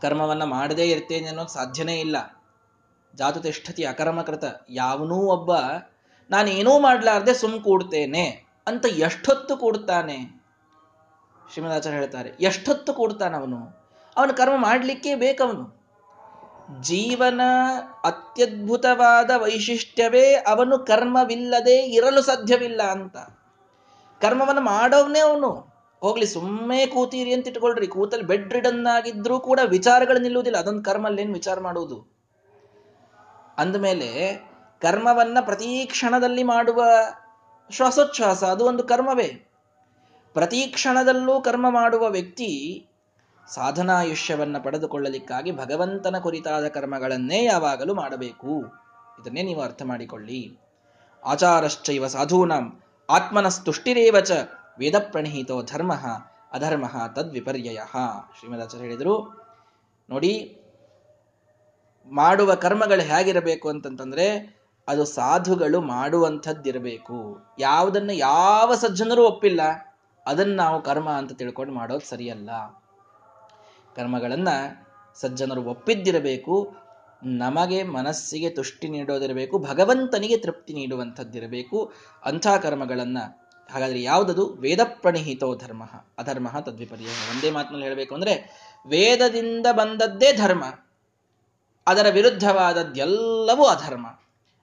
ಕರ್ಮವನ್ನ 0.01 0.43
ಮಾಡದೇ 0.43 0.85
ಇರ್ತೇನೆ 0.85 1.27
ಅನ್ನೋದು 1.27 1.47
ಸಾಧ್ಯನೇ 1.47 1.99
ಇಲ್ಲ. 1.99 2.41
ಜಾತು 3.15 3.39
ತಿಷ್ಠತಿ 3.39 3.85
ಅಕರ್ಮಕೃತ. 3.85 4.43
ಯಾವನೂ 4.69 5.15
ಒಬ್ಬ, 5.15 5.51
ನಾನೇನೂ 6.29 6.79
ಮಾಡಲಾರ್ದೆ 6.79 7.33
ಸುಮ್ 7.33 7.63
ಕೂಡ್ತೇನೆ 7.63 8.43
ಅಂತ 8.67 8.85
ಎಷ್ಟೊತ್ತು 8.85 9.57
ಕೂಡ್ತಾನೆ 9.57 10.47
ಶ್ರೀಮದಾಚಾರ್ಯ 11.53 11.97
ಹೇಳ್ತಾರೆ, 11.97 12.29
ಎಷ್ಟೊತ್ತು 12.29 12.93
ಕೂಡ್ತಾನ 12.93 13.35
ಅವನು? 13.35 13.77
ಅವನು 14.17 14.33
ಕರ್ಮ 14.33 14.53
ಮಾಡಲಿಕ್ಕೆ 14.57 15.15
ಬೇಕವನು. 15.15 15.77
ಜೀವನ 16.81 17.41
ಅತ್ಯದ್ಭುತವಾದ 18.03 19.31
ವೈಶಿಷ್ಟ್ಯವೇ 19.37 20.33
ಅವನು 20.33 20.79
ಕರ್ಮವಿಲ್ಲದೆ 20.79 21.77
ಇರಲು 21.77 22.21
ಸಾಧ್ಯವಿಲ್ಲ 22.21 22.83
ಅಂತ. 22.83 23.17
ಕರ್ಮವನ್ನು 24.21 24.61
ಮಾಡೋವನೇ 24.61 25.19
ಅವನು. 25.19 25.66
ಹೋಗ್ಲಿ, 25.99 26.25
ಸುಮ್ಮನೆ 26.25 26.85
ಕೂತೀರಿ 26.85 27.33
ಅಂತ 27.33 27.47
ಇಟ್ಕೊಳ್ರಿ. 27.47 27.87
ಕೂತಲ್ಲಿ 27.87 28.25
ಬೆಡ್ 28.25 28.53
ರಿಡನ್ 28.53 28.85
ಆಗಿದ್ರೂ 28.85 29.39
ಕೂಡ 29.39 29.59
ವಿಚಾರಗಳು 29.65 30.19
ನಿಲ್ಲುವುದಿಲ್ಲ. 30.19 30.57
ಅದೊಂದು 30.57 30.83
ಕರ್ಮಲ್ಲೇನು 30.83 31.33
ವಿಚಾರ 31.33 31.59
ಮಾಡುವುದು 31.59 32.17
ಅಂದಮೇಲೆ, 33.57 34.35
ಕರ್ಮವನ್ನ 34.81 35.37
ಪ್ರತಿ 35.41 35.85
ಕ್ಷಣದಲ್ಲಿ 35.85 36.43
ಮಾಡುವ 36.43 36.85
ಶ್ವಾಸೋಚ್ಛ್ವಾಸ, 37.71 38.43
ಅದು 38.43 38.65
ಒಂದು 38.65 38.83
ಕರ್ಮವೇ. 38.83 39.43
ಪ್ರತಿ 40.33 40.61
ಕ್ಷಣದಲ್ಲೂ 40.61 41.41
ಕರ್ಮ 41.41 41.69
ಮಾಡುವ 41.69 42.09
ವ್ಯಕ್ತಿ 42.09 42.85
ಸಾಧನಾಯುಷ್ಯವನ್ನು 43.53 44.63
ಪಡೆದುಕೊಳ್ಳಲಿಕ್ಕಾಗಿ 44.63 45.51
ಭಗವಂತನ 45.51 46.17
ಕುರಿತಾದ 46.17 46.67
ಕರ್ಮಗಳನ್ನೇ 46.67 47.43
ಯಾವಾಗಲೂ 47.43 47.93
ಮಾಡಬೇಕು. 47.93 48.63
ಇದನ್ನೇ 49.21 49.41
ನೀವು 49.41 49.61
ಅರ್ಥ 49.61 49.81
ಮಾಡಿಕೊಳ್ಳಿ. 49.81 50.59
ಆಚಾರಶ್ಚೈವ 51.25 52.07
ಸಾಧೂನಾಂ, 52.07 52.81
ಆತ್ಮನಸ್ತುಷ್ಟಿರೇವ 53.09 54.19
ವೇದ 54.79 54.95
ಪ್ರಣಿಹಿತೋ 55.11 55.63
ಧರ್ಮ 55.63 55.93
ಅಧರ್ಮ 56.53 56.85
ತದ್ವಿಪರ್ಯಯ. 57.15 57.79
ಶ್ರೀಮದಾಚಾರ್ಯ 58.39 58.85
ಹೇಳಿದರು, 58.85 59.15
ನೋಡಿ, 60.09 60.33
ಮಾಡುವ 62.07 62.55
ಕರ್ಮಗಳು 62.55 63.01
ಹೇಗಿರಬೇಕು 63.01 63.69
ಅಂತಂತಂದ್ರೆ, 63.69 64.27
ಅದು 64.87 65.05
ಸಾಧುಗಳು 65.05 65.81
ಮಾಡುವಂಥದ್ದಿರಬೇಕು. 65.81 67.17
ಯಾವುದನ್ನು 67.59 68.13
ಯಾವ 68.13 68.75
ಸಜ್ಜನರು 68.75 69.23
ಒಪ್ಪಿಲ್ಲ, 69.27 69.61
ಅದನ್ನು 70.25 70.55
ನಾವು 70.55 70.81
ಕರ್ಮ 70.81 71.09
ಅಂತ 71.09 71.31
ತಿಳ್ಕೊಂಡು 71.33 71.73
ಮಾಡೋದು 71.73 72.09
ಸರಿಯಲ್ಲ. 72.09 72.49
ಕರ್ಮಗಳನ್ನು 73.95 74.55
ಸಜ್ಜನರು 75.19 75.63
ಒಪ್ಪಿದ್ದಿರಬೇಕು, 75.63 76.75
ನಮಗೆ 77.23 77.83
ಮನಸ್ಸಿಗೆ 77.83 78.49
ತುಷ್ಟಿ 78.49 78.87
ನೀಡೋದಿರಬೇಕು, 78.87 79.59
ಭಗವಂತನಿಗೆ 79.59 80.37
ತೃಪ್ತಿ 80.37 80.73
ನೀಡುವಂಥದ್ದಿರಬೇಕು, 80.73 81.93
ಅಂಥ 82.25 82.47
ಕರ್ಮಗಳನ್ನ 82.61 83.17
ಹಾಗಾದ್ರೆ 83.71 84.01
ಯಾವುದದು? 84.01 84.47
ವೇದ 84.47 84.79
ಪ್ರಣಿಹಿತೋ 84.83 85.55
ಧರ್ಮ. 85.55 85.83
ಅಧರ್ಮ 86.17 86.59
ತದ್ವಿಪರ್ಯ 86.59 87.05
ಒಂದೇ 87.05 87.51
ಮಾತಿನಲ್ಲಿ 87.51 87.85
ಹೇಳಬೇಕು 87.85 88.15
ಅಂದ್ರೆ 88.15 88.33
ವೇದದಿಂದ 88.87 89.67
ಬಂದದ್ದೇ 89.71 90.33
ಧರ್ಮ. 90.33 90.63
ಅದರ 91.87 92.05
ವಿರುದ್ಧವಾದದ್ದೆಲ್ಲವೂ 92.13 93.63
ಅಧರ್ಮ. 93.65 94.07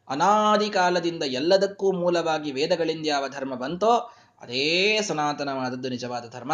ಅನಾದಿ 0.09 0.71
ಕಾಲದಿಂದ 0.71 1.23
ಎಲ್ಲದಕ್ಕೂ 1.23 1.93
ಮೂಲವಾಗಿ 1.93 2.53
ವೇದಗಳಿಂದ 2.53 3.07
ಯಾವ 3.07 3.29
ಧರ್ಮ 3.29 3.55
ಬಂತೋ 3.55 4.13
ಅದೇ 4.41 5.01
ಸನಾತನವಾದದ್ದು 5.03 5.89
ನಿಜವಾದ 5.89 6.29
ಧರ್ಮ. 6.29 6.53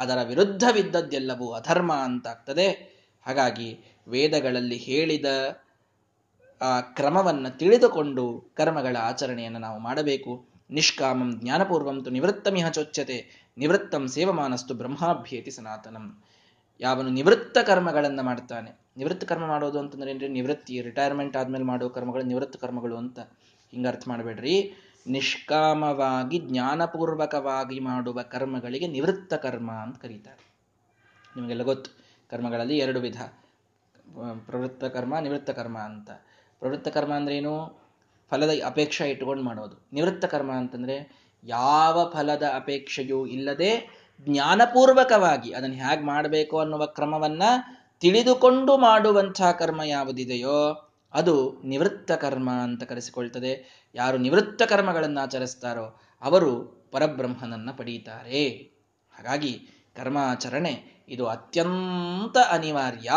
ಅದರ 0.00 0.18
ವಿರುದ್ಧವಿದ್ದದ್ದೆಲ್ಲವೂ 0.28 1.52
ಅಧರ್ಮ 1.52 1.92
ಅಂತಾಗ್ತದೆ. 1.92 3.00
ಹಾಗಾಗಿ 3.26 3.80
ವೇದಗಳಲ್ಲಿ 4.08 4.76
ಹೇಳಿದ 4.76 5.24
ಆ 6.60 6.80
ಕ್ರಮವನ್ನು 6.80 7.58
ತಿಳಿದುಕೊಂಡು 7.58 8.52
ಕರ್ಮಗಳ 8.56 8.96
ಆಚರಣೆಯನ್ನು 9.00 9.58
ನಾವು 9.58 9.78
ಮಾಡಬೇಕು. 9.78 10.49
ನಿಷ್ಕಾಮಂ 10.70 11.40
ಜ್ಞಾನಪೂರ್ವಂ 11.40 12.04
ತು 12.04 12.10
ನಿವೃತ್ತಮಿಹ 12.10 12.68
ಚೊಚ್ಚತೆ 12.68 13.50
ನಿವೃತ್ತಂ 13.58 14.08
ಸೇವಮಾನಸ್ತು 14.08 14.74
ಬ್ರಹ್ಮಾಭ್ಯೇತಿ 14.74 15.50
ಸನಾತನಂ. 15.50 16.22
ಯಾವನು 16.80 17.08
ನಿವೃತ್ತ 17.08 17.58
ಕರ್ಮಗಳನ್ನು 17.58 18.22
ಮಾಡ್ತಾನೆ. 18.22 18.78
ನಿವೃತ್ತ 18.96 19.24
ಕರ್ಮ 19.24 19.46
ಮಾಡೋದು 19.46 19.78
ಅಂತಂದ್ರೆ 19.78 20.10
ಏನ್ರಿ? 20.10 20.28
ನಿವೃತ್ತಿ 20.28 20.80
ರಿಟೈರ್ಮೆಂಟ್ 20.80 21.36
ಆದ್ಮೇಲೆ 21.36 21.64
ಮಾಡೋ 21.64 21.88
ಕರ್ಮಗಳು, 21.88 22.22
ನಿವೃತ್ತ 22.22 22.56
ಕರ್ಮಗಳು 22.56 22.96
ಅಂತ 22.96 23.18
ಹಿಂಗ 23.70 23.88
ಅರ್ಥ 23.88 24.08
ಮಾಡಬೇಡ್ರಿ. 24.08 24.74
ನಿಷ್ಕಾಮವಾಗಿ, 25.06 26.38
ಜ್ಞಾನಪೂರ್ವಕವಾಗಿ 26.38 27.80
ಮಾಡುವ 27.80 28.22
ಕರ್ಮಗಳಿಗೆ 28.22 28.86
ನಿವೃತ್ತ 28.86 29.34
ಕರ್ಮ 29.34 29.72
ಅಂತ 29.72 30.02
ಕರೀತಾರೆ. 30.02 30.54
ನಿಮಗೆಲ್ಲ 31.36 31.62
ಗೊತ್ತು. 31.62 31.90
ಕರ್ಮಗಳಲ್ಲಿ 32.30 32.78
ಎರಡು 32.78 33.00
ವಿಧ. 33.00 33.22
ಪ್ರವೃತ್ತ 34.46 34.84
ಕರ್ಮ, 34.84 35.18
ನಿವೃತ್ತ 35.18 35.50
ಕರ್ಮ 35.50 35.78
ಅಂತ. 35.78 36.10
ಪ್ರವೃತ್ತ 36.58 36.88
ಕರ್ಮ 36.88 37.14
ಅಂದ್ರೇನು 37.14 37.79
ಫಲದ 38.30 38.50
ಅಪೇಕ್ಷೆ 38.66 39.10
ಇಟ್ಟುಕೊಂಡು 39.10 39.42
ಮಾಡೋದು. 39.42 39.88
ನಿವೃತ್ತ 39.92 40.24
ಕರ್ಮ 40.24 40.52
ಅಂತಂದ್ರೆ 40.52 41.20
ಯಾವ 41.44 42.10
ಫಲದ 42.10 42.42
ಅಪೇಕ್ಷೆಯೂ 42.54 43.26
ಇಲ್ಲದೆ 43.26 44.00
ಜ್ಞಾನಪೂರ್ವಕವಾಗಿ 44.20 45.54
ಅದನ್ನು 45.54 45.76
ಹೇಗೆ 45.76 46.04
ಮಾಡಬೇಕು 46.04 46.58
ಅನ್ನುವ 46.58 46.86
ಕ್ರಮವನ್ನ 46.86 47.42
ತಿಳಿದುಕೊಂಡು 48.00 48.76
ಮಾಡುವಂತಹ 48.76 49.50
ಕರ್ಮ 49.50 49.82
ಯಾವುದಿದೆಯೋ 49.82 50.86
ಅದು 51.12 51.62
ನಿವೃತ್ತ 51.64 52.12
ಕರ್ಮ 52.12 52.50
ಅಂತ 52.50 52.82
ಕರೆಸಿಕೊಳ್ತದೆ. 52.82 53.84
ಯಾರು 53.94 54.18
ನಿವೃತ್ತ 54.18 54.62
ಕರ್ಮಗಳನ್ನು 54.62 55.20
ಆಚರಿಸ್ತಾರೋ 55.20 56.00
ಅವರು 56.22 56.80
ಪರಬ್ರಹ್ಮನನ್ನ 56.92 57.70
ಪಡೀತಾರೆ. 57.76 58.46
ಹಾಗಾಗಿ 59.12 59.68
ಕರ್ಮಾಚರಣೆ 59.96 61.04
ಇದು 61.08 61.26
ಅತ್ಯಂತ 61.26 62.38
ಅನಿವಾರ್ಯ. 62.38 63.10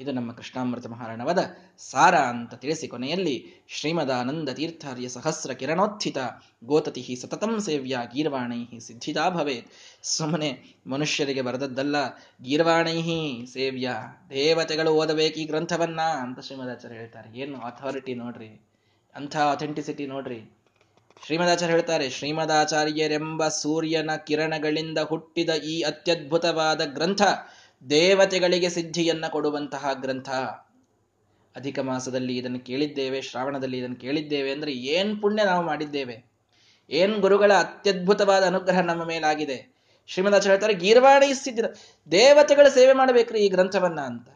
ಇದು 0.00 0.10
ನಮ್ಮ 0.12 0.30
ಕೃಷ್ಣಾಮೃತ 0.32 0.86
ಮಹಾರಾಣವದ 0.86 1.42
ಸಾರ 1.90 2.14
ಅಂತ 2.32 2.54
ತಿಳಿಸಿ 2.62 2.86
ಕೊನೆಯಲ್ಲಿ 2.88 3.36
ಶ್ರೀಮದಾನಂದ 3.76 4.50
ತೀರ್ಥಾರ್ಯ 4.58 5.08
ಸಹಸ್ರ 5.14 5.52
ಕಿರಣೋತ್ಥಿತ 5.60 6.18
ಗೋತತಿ 6.64 7.02
ಸತತಂ 7.22 7.52
ಸೇವ್ಯ 7.60 7.98
ಗೀರ್ವಾಣೈ 8.14 8.60
ಸಿದ್ಧಿತಾ 8.86 9.24
ಭವೇತ್. 9.30 9.70
ಸುಮ್ಮನೆ 10.16 10.50
ಮನುಷ್ಯರಿಗೆ 10.86 11.44
ಬರೆದದ್ದಲ್ಲ 11.48 11.96
ಗೀರ್ವಾಣೈ 12.42 12.98
ಸೇವ್ಯ, 13.54 13.88
ದೇವತೆಗಳು 14.30 14.92
ಓದಬೇಕು 15.00 15.40
ಈ 15.40 15.46
ಗ್ರಂಥವನ್ನ 15.52 16.00
ಅಂತ 16.24 16.38
ಶ್ರೀಮದಾಚಾರ್ಯ 16.40 17.00
ಹೇಳ್ತಾರೆ. 17.02 17.30
ಏನು 17.38 17.58
ಅಥಾರಿಟಿ 17.70 18.14
ನೋಡ್ರಿ, 18.14 18.50
ಅಂಥ 19.14 19.36
ಅಥೆಂಟಿಸಿಟಿ 19.54 20.06
ನೋಡ್ರಿ. 20.06 20.40
ಶ್ರೀಮದಾಚಾರ್ಯ 21.26 21.74
ಹೇಳ್ತಾರೆ, 21.74 22.06
ಶ್ರೀಮದಾಚಾರ್ಯರೆಂಬ 22.10 23.42
ಸೂರ್ಯನ 23.60 24.10
ಕಿರಣಗಳಿಂದ 24.26 24.98
ಹುಟ್ಟಿದ 25.10 25.50
ಈ 25.72 25.76
ಅತ್ಯದ್ಭುತವಾದ 25.82 26.82
ಗ್ರಂಥ 26.96 27.22
ದೇವತೆಗಳಿಗೆ 27.90 28.68
ಸಿದ್ಧಿಯನ್ನ 28.68 29.24
ಕೊಡುವಂತಹ 29.30 29.90
ಗ್ರಂಥ. 29.92 30.28
ಅಧಿಕ 31.56 31.78
ಮಾಸದಲ್ಲಿ 31.78 32.36
ಇದನ್ನು 32.36 32.60
ಕೇಳಿದ್ದೇವೆ, 32.60 33.22
ಶ್ರಾವಣದಲ್ಲಿ 33.22 33.78
ಇದನ್ನು 33.78 33.96
ಕೇಳಿದ್ದೇವೆ 33.96 34.50
ಅಂದ್ರೆ 34.50 34.72
ಏನ್ 34.72 35.22
ಪುಣ್ಯ 35.22 35.44
ನಾವು 35.44 35.66
ಮಾಡಿದ್ದೇವೆ. 35.66 36.24
ಏನ್ 36.90 37.14
ಗುರುಗಳ 37.14 37.52
ಅತ್ಯದ್ಭುತವಾದ 37.52 38.44
ಅನುಗ್ರಹ 38.44 38.80
ನಮ್ಮ 38.80 39.04
ಮೇಲಾಗಿದೆ. 39.04 39.76
ಶ್ರೀಮದಾಚಾರ್ಯ 40.06 40.50
ಹೇಳ್ತಾರೆ 40.50 40.74
ಗೀರ್ವಾಣಿ 40.74 41.34
ಸಿದ್ಧ 41.34 41.60
ದೇವತೆಗಳ 42.10 42.68
ಸೇವೆ 42.68 42.92
ಮಾಡಬೇಕ್ರಿ 42.92 43.38
ಈ 43.38 43.48
ಗ್ರಂಥವನ್ನ 43.48 44.00
ಅಂತ. 44.00 44.28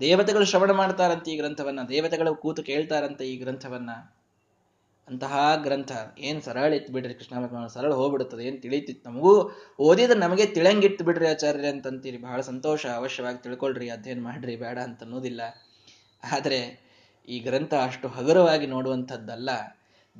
ದೇವತೆಗಳು 0.00 0.44
ಶ್ರವಣ 0.44 0.70
ಮಾಡ್ತಾರಂತೆ 0.70 1.30
ಈ 1.30 1.36
ಗ್ರಂಥವನ್ನ, 1.36 1.80
ದೇವತೆಗಳು 1.88 2.34
ಕೂತು 2.34 2.62
ಕೇಳ್ತಾರಂತೆ 2.62 3.24
ಈ 3.24 3.36
ಗ್ರಂಥವನ್ನ. 3.36 3.90
ಅಂತಹ 5.12 5.52
ಗ್ರಂಥ. 5.62 5.92
ಏನ್ 6.18 6.42
ಸರಳ 6.42 6.74
ಇತ್ತು 6.74 6.92
ಬಿಡ್ರಿ 6.92 7.14
ಕೃಷ್ಣ 7.14 7.66
ಸರಳ 7.66 7.92
ಹೋಗ್ಬಿಡುತ್ತದೆ, 7.94 8.44
ಏನ್ 8.44 8.62
ತಿಳಿತಿತ್ತು 8.62 9.10
ನಮಗೂ? 9.10 9.52
ಓದಿದ್ರೆ 9.78 10.18
ನಮಗೆ 10.18 10.46
ತಿಳಂಗಿತ್ತು 10.46 11.04
ಬಿಡ್ರಿ 11.04 11.26
ಆಚಾರ್ಯ 11.26 11.68
ಅಂತಂತೀರಿ, 11.68 12.16
ಬಹಳ 12.16 12.40
ಸಂತೋಷ 12.40 12.86
ಅವಶ್ಯವಾಗಿ 12.86 13.42
ತಿಳ್ಕೊಳ್ರಿ, 13.42 13.90
ಅಧ್ಯಯನ 13.90 14.22
ಮಾಡ್ರಿ, 14.22 14.56
ಬೇಡ 14.56 14.78
ಅಂತ 14.78 15.02
ಅನ್ನೋದಿಲ್ಲ. 15.02 15.40
ಆದರೆ 16.32 16.60
ಈ 17.28 17.38
ಗ್ರಂಥ 17.38 17.74
ಅಷ್ಟು 17.74 18.08
ಹಗುರವಾಗಿ 18.08 18.66
ನೋಡುವಂಥದ್ದಲ್ಲ. 18.66 19.50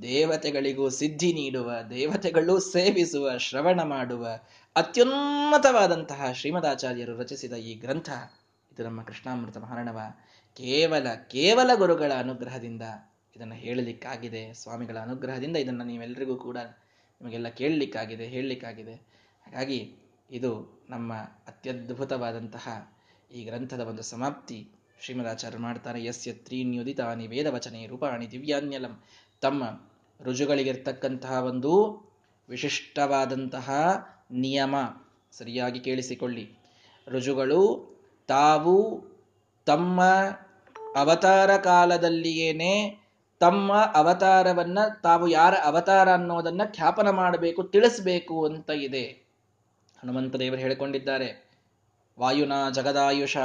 ದೇವತೆಗಳಿಗೂ 0.03 0.89
ಸಿದ್ಧಿ 0.89 1.33
ನೀಡುವ, 1.33 1.73
ದೇವತೆಗಳು 1.91 2.61
ಸೇವಿಸುವ, 2.61 3.39
ಶ್ರವಣ 3.39 3.83
ಮಾಡುವ, 3.83 4.29
ಅತ್ಯುನ್ನತವಾದಂತಹ 4.77 6.33
ಶ್ರೀಮದಾಚಾರ್ಯರು 6.33 7.19
ರಚಿಸಿದ 7.19 7.53
ಈ 7.53 7.75
ಗ್ರಂಥ. 7.75 8.11
ಇದು 8.73 8.83
ನಮ್ಮ 8.83 9.03
ಕೃಷ್ಣಾಮೃತ 9.03 9.59
ಮಹಾರಣವ. 9.59 9.99
ಕೇವಲ 10.57 11.07
ಕೇವಲ 11.15 11.71
ಗುರುಗಳ 11.75 12.13
ಅನುಗ್ರಹದಿಂದ 12.19 12.83
ಇದನ್ನು 13.37 13.55
ಹೇಳಲಿಕ್ಕಾಗಿದೆ. 13.55 14.53
ಸ್ವಾಮಿಗಳ 14.53 14.99
ಅನುಗ್ರಹದಿಂದ 14.99 15.57
ಇದನ್ನು 15.57 15.85
ನೀವೆಲ್ಲರಿಗೂ 15.85 16.37
ಕೂಡ 16.37 16.57
ನಿಮಗೆಲ್ಲ 17.21 17.49
ಕೇಳಲಿಕ್ಕಾಗಿದೆ, 17.49 18.27
ಹೇಳಲಿಕ್ಕಾಗಿದೆ. 18.27 18.95
ಹಾಗಾಗಿ 19.47 19.97
ಇದು 20.31 20.83
ನಮ್ಮ 20.91 21.15
ಅತ್ಯದ್ಭುತವಾದಂತಹ 21.49 22.97
ಈ 23.33 23.45
ಗ್ರಂಥದ 23.45 23.81
ಒಂದು 23.81 24.03
ಸಮಾಪ್ತಿ. 24.03 24.69
ಶ್ರೀಮದಾಚಾರ್ಯ 25.01 25.59
ಮಾಡ್ತಾರೆ, 25.59 26.05
ಯಸ್ಯ 26.05 26.33
ತ್ರೀನ್ಯುದಿತಾನಿ 26.33 27.27
ವೇದವಚನೆ 27.27 27.87
ರೂಪಾಣಿ 27.87 28.31
ದಿವ್ಯಾನ್ಯಲಂ. 28.31 29.03
ತಮ್ಮ 29.41 29.65
ರುಜುಗಳಿಗಿರ್ತಕ್ಕಂತಹ 30.23 31.33
ಒಂದು 31.33 31.73
ವಿಶಿಷ್ಟವಾದಂತಹ 32.49 33.71
ನಿಯಮ 34.31 34.75
ಸರಿಯಾಗಿ 35.33 35.81
ಕೇಳಿಸಿಕೊಳ್ಳಿ. 35.81 36.51
ರುಜುಗಳು 37.09 37.93
ತಾವು 38.29 39.03
ತಮ್ಮ 39.67 40.05
ಅವತಾರ 40.97 41.57
ಕಾಲದಲ್ಲಿಯೇನೆ 41.57 43.02
ತಮ್ಮ 43.43 43.73
ಅವತಾರವನ್ನ 43.75 44.79
ತಾವು 45.03 45.29
ಯಾರ 45.29 45.55
ಅವತಾರ 45.65 46.13
ಅನ್ನೋದನ್ನ 46.13 46.61
ಖ್ಯಾಪನ 46.71 47.11
ಮಾಡಬೇಕು, 47.11 47.65
ತಿಳಿಸಬೇಕು 47.65 48.47
ಅಂತ 48.47 48.71
ಇದೆ. 48.71 49.03
ಹನುಮಂತ 50.03 50.37
ದೇವರು 50.37 50.61
ಹೇಳಿಕೊಂಡಿದ್ದಾರೆ. 50.61 51.51
ವಾಯುನ 52.21 52.53
ಜಗದಾಯುಷ, 52.73 53.37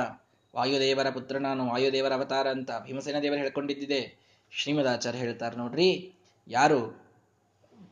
ವಾಯುದೇವರ 0.56 1.10
ಪುತ್ರ 1.10 1.38
ನಾನು 1.38 1.70
ವಾಯುದೇವರ 1.70 2.14
ಅವತಾರ 2.14 2.48
ಅಂತ 2.50 2.72
ಭೀಮಸೇನ 2.86 3.20
ದೇವರು 3.22 3.40
ಹೇಳ್ಕೊಂಡಿದ್ದಿದೆ. 3.40 4.18
ಶ್ರೀಮದಾಚಾರ್ಯ 4.52 5.20
ಹೇಳ್ತಾರೆ 5.20 5.56
ನೋಡ್ರಿ, 5.58 6.14
ಯಾರು? 6.48 7.08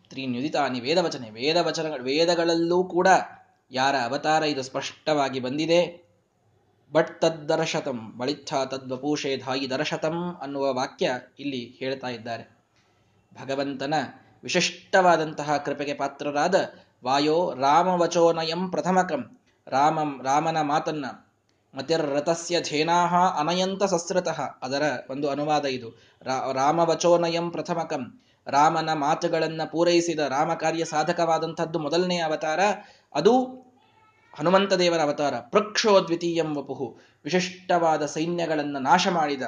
ತ್ರಿನ್ಯುದಿತಾನಿ 0.10 0.80
ವೇದವಚನೆ 0.80 1.30
ವೇದವಚನ 1.30 1.94
ವೇದಗಳಲ್ಲೂ 2.00 2.84
ಕೂಡ 2.84 3.08
ಯಾರ 3.72 3.96
ಅವತಾರ 3.96 4.44
ಇದು 4.44 4.64
ಸ್ಪಷ್ಟವಾಗಿ 4.64 5.40
ಬಂದಿದೆ. 5.40 6.05
ಬಟ್ 6.92 7.22
ತದ್ದರ್ಶತಂ 7.22 8.14
ಬಳಿತ್ಥ 8.18 8.54
ತದ್ವಪೂಷೆ 8.54 9.38
ಧಾಯಿ 9.38 9.70
ದರ್ಶತಂ 9.70 10.38
ಅನ್ನುವ 10.42 10.74
ವಾಕ್ಯ 10.74 11.12
ಇಲ್ಲಿ 11.40 11.76
ಹೇಳ್ತಾ 11.80 12.08
ಇದ್ದಾರೆ. 12.08 12.56
ಭಗವಂತನ 13.42 13.94
ವಿಶಿಷ್ಟವಾದಂತಹ 14.44 15.58
ಕೃಪೆಗೆ 15.58 15.94
ಪಾತ್ರರಾದ 15.94 16.56
ವಾಯೋ 17.04 17.54
ರಾಮವಚೋನಯಂ 17.54 18.72
ಪ್ರಥಮಕಂ, 18.72 19.40
ರಾಮಂ 19.68 20.22
ರಾಮನ 20.24 20.62
ಮಾತನ್ನ 20.62 21.06
ಮತಿರ್ರತಸ್ಯ 21.74 22.62
ಧೇನಾಹ 22.62 23.16
ಅನಯಂತ 23.16 23.84
ಸಸ್ರತಃ, 23.84 24.42
ಅದರ 24.62 24.82
ಒಂದು 25.10 25.30
ಅನುವಾದ 25.30 25.66
ಇದು. 25.66 25.90
ರಾಮವಚೋನಯಂ 26.54 27.52
ಪ್ರಥಮಕಂ, 27.52 28.22
ರಾಮನ 28.48 28.94
ಮಾತುಗಳನ್ನ 28.94 29.62
ಪೂರೈಸಿದ 29.72 30.20
ರಾಮ 30.20 30.54
ಕಾರ್ಯ 30.54 30.86
ಸಾಧಕವಾದಂಥದ್ದು 30.86 31.80
ಮೊದಲನೇ 31.80 32.18
ಅವತಾರ, 32.18 32.60
ಅದು 33.16 33.65
ಹನುಮಂತ 34.36 34.74
ದೇವರ 34.74 35.00
ಅವತಾರ, 35.00 35.34
ಪ್ರಕ್ಷೋದ್ವಿತೀಯಂ 35.40 36.56
ವಪುಹು, 36.56 37.00
ವಿಶಿಷ್ಟವಾದ 37.24 38.06
ಸೈನ್ಯಗಳನ್ನು 38.06 38.80
ನಾಶ 38.80 39.08
ಮಾಡಿದ 39.08 39.42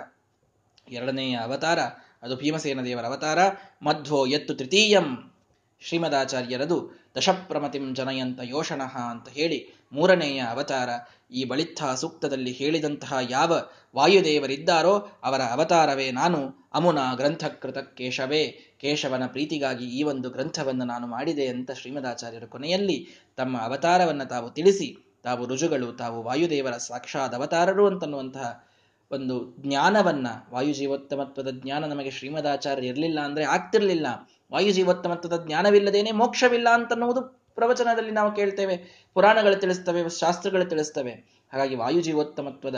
ಎರಡನೆಯ 0.89 1.36
ಅವತಾರ, 1.36 1.80
ಅದು 2.23 2.36
ಭೀಮಸೇನ 2.36 2.82
ದೇವರ 2.82 3.06
ಅವತಾರ, 3.06 3.39
ಮಧ್ವೋ 3.82 4.26
ಎತ್ತು 4.26 4.56
ತೃತೀಯಂ. 4.56 5.34
ಶ್ರೀಮದಾಚಾರ್ಯರದು, 5.82 7.08
ದಶಪ್ರಮತಿಂ 7.17 7.95
ಜನಯಂತ 7.95 8.39
ಯೋಷಣಃ 8.43 8.97
ಅಂತ 8.97 9.30
ಹೇಳಿ 9.30 9.76
ಮೂರನೆಯ 9.93 10.39
ಅವತಾರ. 10.39 10.89
ಈ 11.32 11.45
ಬಳಿತ್ಥ 11.45 11.84
ಸೂಕ್ತದಲ್ಲಿ 11.84 12.52
ಹೇಳಿದಂತಹ 12.52 13.13
ಯಾವ 13.30 13.62
ವಾಯುದೇವರಿದ್ದಾರೋ 13.95 15.10
ಅವರ 15.23 15.41
ಅವತಾರವೇ 15.41 16.12
ನಾನು, 16.12 16.69
ಅಮುನ 16.73 17.00
ಗ್ರಂಥಕೃತ 17.15 17.78
ಕೇಶವೇ 17.78 18.66
ಕೇಶವನ 18.80 19.28
ಪ್ರೀತಿಗಾಗಿ 19.28 19.86
ಈ 19.86 20.04
ಒಂದು 20.04 20.30
ಗ್ರಂಥವನ್ನು 20.30 20.86
ನಾನು 20.86 21.08
ಮಾಡಿದೆ 21.08 21.48
ಅಂತ 21.48 21.72
ಶ್ರೀಮದಾಚಾರ್ಯರು 21.72 22.48
ಕೊನೆಯಲ್ಲಿ 22.48 23.08
ತಮ್ಮ 23.36 23.58
ಅವತಾರವನ್ನು 23.58 24.30
ತಾವು 24.30 24.50
ತಿಳಿಸಿ, 24.50 25.20
ತಾವು 25.24 25.46
ರುಜುಗಳು 25.46 25.94
ತಾವು 25.94 26.24
ವಾಯುದೇವರ 26.24 26.72
ಸಾಕ್ಷಾತ್ 26.72 27.36
ಅವತಾರರು 27.36 27.88
ಅಂತನ್ನುವಂತಹ 27.88 28.63
ಒಂದು 29.12 29.56
ಜ್ಞಾನವನ್ನ, 29.60 30.28
ವಾಯುಜೀವೋತ್ತಮತ್ವದ 30.54 31.48
ಜ್ಞಾನ 31.52 31.86
ನಮಗೆ 31.86 32.12
ಶ್ರೀಮದಾಚಾರ್ಯ 32.12 32.88
ಇರಲಿಲ್ಲ 32.88 33.20
ಅಂದ್ರೆ 33.20 33.44
ಆಗ್ತಿರ್ಲಿಲ್ಲ. 33.44 34.08
ವಾಯುಜೀವೋತ್ತಮತ್ವದ 34.54 35.46
ಜ್ಞಾನವಿಲ್ಲದೇನೆ 35.46 36.12
ಮೋಕ್ಷವಿಲ್ಲ 36.12 36.68
ಅಂತನ್ನುವುದು 36.74 37.22
ಪ್ರವಚನದಲ್ಲಿ 37.56 38.12
ನಾವು 38.12 38.36
ಕೇಳ್ತೇವೆ, 38.36 39.08
ಪುರಾಣಗಳು 39.13 39.56
ತಿಳಿಸ್ತವೆ, 39.56 40.20
ಶಾಸ್ತ್ರಗಳು 40.20 40.66
ತಿಳಿಸ್ತವೆ. 40.66 41.12
ಹಾಗಾಗಿ 41.54 41.76
ವಾಯುಜೀವೋತ್ತಮತ್ವದ 41.76 42.76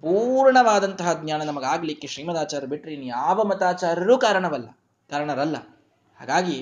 ಪೂರ್ಣವಾದಂತಹ 0.00 1.22
ಜ್ಞಾನ 1.22 1.42
ನಮಗಾಗ್ಲಿಕ್ಕೆ 1.42 2.06
ಶ್ರೀಮದಾಚಾರ್ಯ 2.06 2.66
ಬಿಟ್ಟರೆ 2.66 2.92
ಇನ್ನು 2.92 3.06
ಯಾವ 3.06 3.44
ಮತಾಚಾರ್ಯರೂ 3.44 4.18
ಕಾರಣವಲ್ಲ. 4.18 4.68
ಕಾರಣರಲ್ಲ. 5.12 5.56
ಹಾಗಾಗಿ 6.20 6.58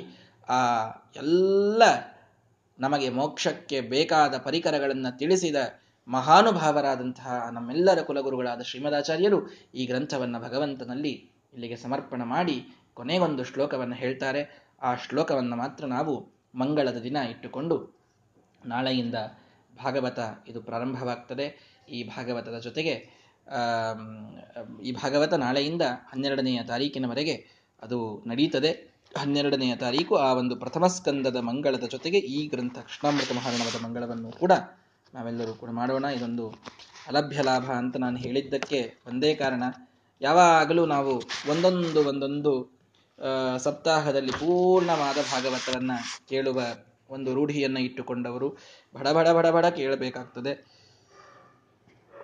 ಆ 0.48 0.58
ಎಲ್ಲ 1.16 1.82
ನಮಗೆ 2.78 3.08
ಮೋಕ್ಷಕ್ಕೆ 3.10 3.78
ಬೇಕಾದ 3.80 4.34
ಪರಿಕರಗಳನ್ನು 4.38 5.10
ತಿಳಿಸಿದ 5.18 5.58
ಮಹಾನುಭಾವರಾದಂತಹ 6.08 7.32
ನಮ್ಮೆಲ್ಲರ 7.52 8.00
ಕುಲಗುರುಗಳಾದ 8.02 8.62
ಶ್ರೀಮದಾಚಾರ್ಯರು 8.62 9.38
ಈ 9.74 9.82
ಗ್ರಂಥವನ್ನು 9.86 10.38
ಭಗವಂತನಲ್ಲಿ 10.40 11.12
ಇಲ್ಲಿಗೆ 11.54 11.76
ಸಮರ್ಪಣ 11.76 12.22
ಮಾಡಿ 12.24 12.56
ಕೊನೆಗೊಂದು 12.94 13.42
ಶ್ಲೋಕವನ್ನು 13.44 13.94
ಹೇಳ್ತಾರೆ. 13.94 14.42
ಆ 14.82 14.90
ಶ್ಲೋಕವನ್ನು 14.94 15.56
ಮಾತ್ರ 15.56 15.84
ನಾವು 15.86 16.14
ಮಂಗಳದ 16.54 16.98
ದಿನ 16.98 17.18
ಇಟ್ಟುಕೊಂಡು 17.30 17.76
ನಾಳೆಯಿಂದ 18.66 19.16
ಭಾಗವತ 19.74 20.20
ಇದು 20.48 20.60
ಪ್ರಾರಂಭವಾಗ್ತದೆ. 20.62 21.46
ಈ 21.88 21.98
ಭಾಗವತದ 22.08 22.58
ಜೊತೆಗೆ 22.58 22.94
ಈ 24.84 24.90
ಭಾಗವತ 24.92 25.34
ನಾಳೆಯಿಂದ 25.34 25.84
ಹನ್ನೆರಡನೆಯ 26.10 26.60
ತಾರೀಕಿನವರೆಗೆ 26.62 27.34
ಅದು 27.82 28.22
ನಡೀತದೆ. 28.26 28.70
ಹನ್ನೆರಡನೆಯ 29.18 29.76
ತಾರೀಕು 29.76 30.16
ಆ 30.16 30.32
ಒಂದು 30.32 30.56
ಪ್ರಥಮ 30.56 30.86
ಸ್ಕಂದದ 30.86 31.36
ಮಂಗಳದ 31.36 31.84
ಜೊತೆಗೆ 31.84 32.18
ಈ 32.18 32.48
ಗ್ರಂಥ 32.48 32.78
ಕೃಷ್ಣಾಮೃತ 32.78 33.32
ಮಹಾರಣವದ 33.32 33.84
ಮಂಗಳವನ್ನು 33.84 34.32
ಕೂಡ 34.32 34.52
ನಾವೆಲ್ಲರೂ 35.14 35.52
ಕೂಡ 35.54 35.70
ಮಾಡೋಣ. 35.70 36.04
ಇದೊಂದು 36.04 36.48
ಅಲಭ್ಯ 37.08 37.42
ಲಾಭ 37.42 37.62
ಅಂತ 37.62 37.96
ನಾನು 37.96 38.16
ಹೇಳಿದ್ದಕ್ಕೆ 38.16 38.94
ಒಂದೇ 39.06 39.34
ಕಾರಣ. 39.34 39.62
ಯಾವಾಗಲೂ 40.20 40.86
ನಾವು 40.86 41.22
ಒಂದೊಂದು 41.50 42.08
ಒಂದೊಂದು 42.08 42.80
ಸಪ್ತಾಹದಲ್ಲಿ 43.58 44.32
ಪೂರ್ಣವಾದ 44.32 45.16
ಭಾಗವತರನ್ನ 45.16 45.90
ಕೇಳುವ 46.28 46.60
ಒಂದು 47.10 47.34
ರೂಢಿಯನ್ನು 47.34 47.80
ಇಟ್ಟುಕೊಂಡವರು 47.80 48.48
ಬಡ 48.94 49.08
ಬಡ 49.08 49.28
ಬಡ 49.28 49.46
ಬಡ 49.46 49.66
ಕೇಳಬೇಕಾಗ್ತದೆ. 49.66 50.52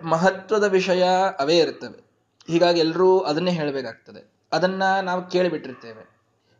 ಮಹತ್ವದ 0.03 0.63
ವಿಷಯ 0.63 1.03
ಅವೇ 1.39 1.57
ಇರ್ತವೆ. 1.57 1.99
ಹೀಗಾಗಿ 2.47 2.79
ಎಲ್ಲರೂ 2.79 3.19
ಅದನ್ನೇ 3.19 3.51
ಹೇಳಬೇಕಾಗ್ತದೆ. 3.51 4.36
ಅದನ್ನ 4.51 4.99
ನಾವು 4.99 5.29
ಕೇಳಿಬಿಟ್ಟಿರ್ತೇವೆ. 5.29 6.17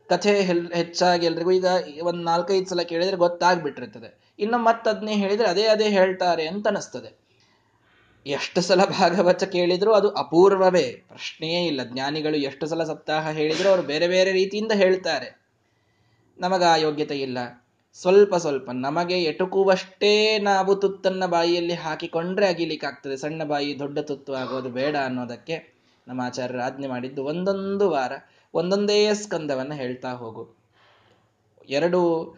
ಕಥೆ 0.10 0.42
ಹೆಚ್ಚಾಗಿ 0.74 1.26
ಎಲ್ರಿಗೂ 1.26 1.52
ಈಗ 1.52 1.66
ಒಂದ್ 2.04 2.26
ನಾಲ್ಕೈದು 2.26 2.66
ಸಲ 2.66 2.82
ಕೇಳಿದ್ರೆ 2.82 3.18
ಗೊತ್ತಾಗ್ಬಿಟ್ಟಿರ್ತದೆ. 3.18 4.34
ಇನ್ನು 4.40 4.58
ಮತ್ತದನ್ನೇ 4.58 5.14
ಹೇಳಿದ್ರೆ 5.14 5.48
ಅದೇ 5.48 5.64
ಅದೇ 5.64 5.90
ಹೇಳ್ತಾರೆ 5.90 6.48
ಅಂತ 6.48 6.68
ಅನಿಸ್ತದೆ. 6.68 7.28
ಎಷ್ಟು 8.26 8.62
ಸಲ 8.62 8.86
ಭಾಗವತ 8.86 9.44
ಕೇಳಿದ್ರು 9.44 9.94
ಅದು 9.94 10.10
ಅಪೂರ್ವವೇ, 10.10 11.04
ಪ್ರಶ್ನೆಯೇ 11.08 11.66
ಇಲ್ಲ. 11.66 11.84
ಜ್ಞಾನಿಗಳು 11.84 12.38
ಎಷ್ಟು 12.38 12.68
ಸಲ 12.68 12.84
ಸಪ್ತಾಹ 12.84 13.30
ಹೇಳಿದ್ರು 13.30 13.70
ಅವರು 13.70 13.82
ಬೇರೆ 13.82 14.08
ಬೇರೆ 14.08 14.32
ರೀತಿಯಿಂದ 14.32 14.72
ಹೇಳ್ತಾರೆ. 14.72 15.42
ನಮಗ 16.40 16.64
ಆ 16.64 16.76
ಯೋಗ್ಯತೆ 16.76 17.18
ಇಲ್ಲ. 17.20 17.38
ಸ್ವಲ್ಪ 17.94 18.36
ಸ್ವಲ್ಪ, 18.36 18.72
ನಮಗೆ 18.72 19.24
ಎಟುಕುವಷ್ಟೇ 19.24 20.40
ನಾವು 20.40 20.76
ತುತ್ತನ್ನ 20.76 21.26
ಬಾಯಿಯಲ್ಲಿ 21.26 21.74
ಹಾಕಿಕೊಂಡ್ರೆ 21.74 22.48
ಅಗಿಲಿಕ್ಕಾಗ್ತದೆ. 22.48 23.18
ಸಣ್ಣ 23.18 23.44
ಬಾಯಿ 23.44 23.80
ದೊಡ್ಡ 23.80 24.00
ತುತ್ತು 24.00 24.34
ಆಗೋದು 24.34 24.70
ಬೇಡ 24.70 24.96
ಅನ್ನೋದಕ್ಕೆ 24.96 25.77
ನಮ್ಮ 26.08 26.22
ಆಚಾರ್ಯರು 26.22 26.62
ಆಜ್ಞೆ 26.62 26.88
ಮಾಡಿದ್ದು 26.88 27.24
ಒಂದೊಂದು 27.24 27.90
ವಾರ 27.90 28.12
ಒಂದೊಂದೇ 28.54 29.14
ಸ್ಕಂದವನ್ನು 29.14 29.76
ಹೇಳ್ತಾ 29.76 30.12
ಹೋಗು. 30.12 30.58
ಎರಡು 31.70 32.36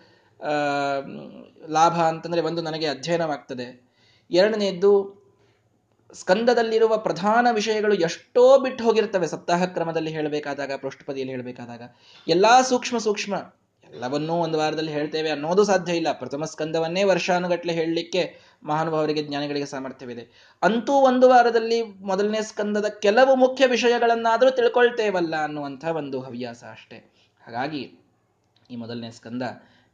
ಲಾಭ 1.70 1.94
ಅಂತಂದರೆ 1.94 2.42
ಒಂದು 2.42 2.62
ನನಗೆ 2.62 2.88
ಅಧ್ಯಯನವಾಗ್ತದೆ. 2.88 3.90
ಎರಡನೇದ್ದು, 4.32 5.20
ಸ್ಕಂದದಲ್ಲಿರುವ 6.14 6.98
ಪ್ರಧಾನ 6.98 7.48
ವಿಷಯಗಳು 7.52 7.94
ಎಷ್ಟೋ 7.96 8.60
ಬಿಟ್ಟು 8.60 8.84
ಹೋಗಿರ್ತವೆ. 8.84 9.28
ಸಪ್ತಾಹ 9.28 9.66
ಕ್ರಮದಲ್ಲಿ 9.66 10.12
ಹೇಳಬೇಕಾದಾಗ, 10.12 10.72
ಪೃಷ್ಠಪದಿಯಲ್ಲಿ 10.74 11.34
ಹೇಳಬೇಕಾದಾಗ. 11.34 11.82
ಎಲ್ಲ 12.28 12.62
ಸೂಕ್ಷ್ಮ 12.62 12.98
ಸೂಕ್ಷ್ಮ 12.98 13.36
ಎಲ್ಲವನ್ನೂ 13.94 14.34
ಒಂದು 14.34 14.58
ವಾರದಲ್ಲಿ 14.58 14.92
ಹೇಳ್ತೇವೆ 14.92 15.30
ಅನ್ನೋದು 15.30 15.64
ಸಾಧ್ಯ 15.64 15.96
ಇಲ್ಲ. 15.96 16.08
ಪ್ರಥಮ 16.12 16.44
ಸ್ಕಂದವನ್ನೇ 16.44 17.04
ವರ್ಷಾನುಗಟ್ಲೆ 17.04 17.74
ಹೇಳಲಿಕ್ಕೆ 17.74 18.40
ಮಹಾನುಭಾವರಿಗೆ 18.64 19.24
ಜ್ಞಾನಿಗಳಿಗೆ 19.24 19.66
ಸಾಮರ್ಥ್ಯವಿದೆ. 19.66 20.54
ಅಂತೂ 20.62 20.94
ಒಂದು 20.94 21.30
ವಾರದಲ್ಲಿ 21.30 21.82
ಮೊದಲನೇ 21.82 22.42
ಸ್ಕಂದದ 22.42 22.86
ಕೆಲವು 22.86 23.36
ಮುಖ್ಯ 23.36 23.68
ವಿಷಯಗಳನ್ನಾದರೂ 23.68 24.50
ತಿಳ್ಕೊಳ್ತೇವಲ್ಲ 24.50 25.44
ಅನ್ನುವಂಥ 25.44 25.86
ಒಂದು 25.86 26.22
ಹವ್ಯಾಸ 26.22 26.64
ಅಷ್ಟೇ. 26.72 26.98
ಹಾಗಾಗಿ 27.48 27.94
ಈ 28.72 28.76
ಮೊದಲನೇ 28.76 29.12
ಸ್ಕಂದ 29.12 29.42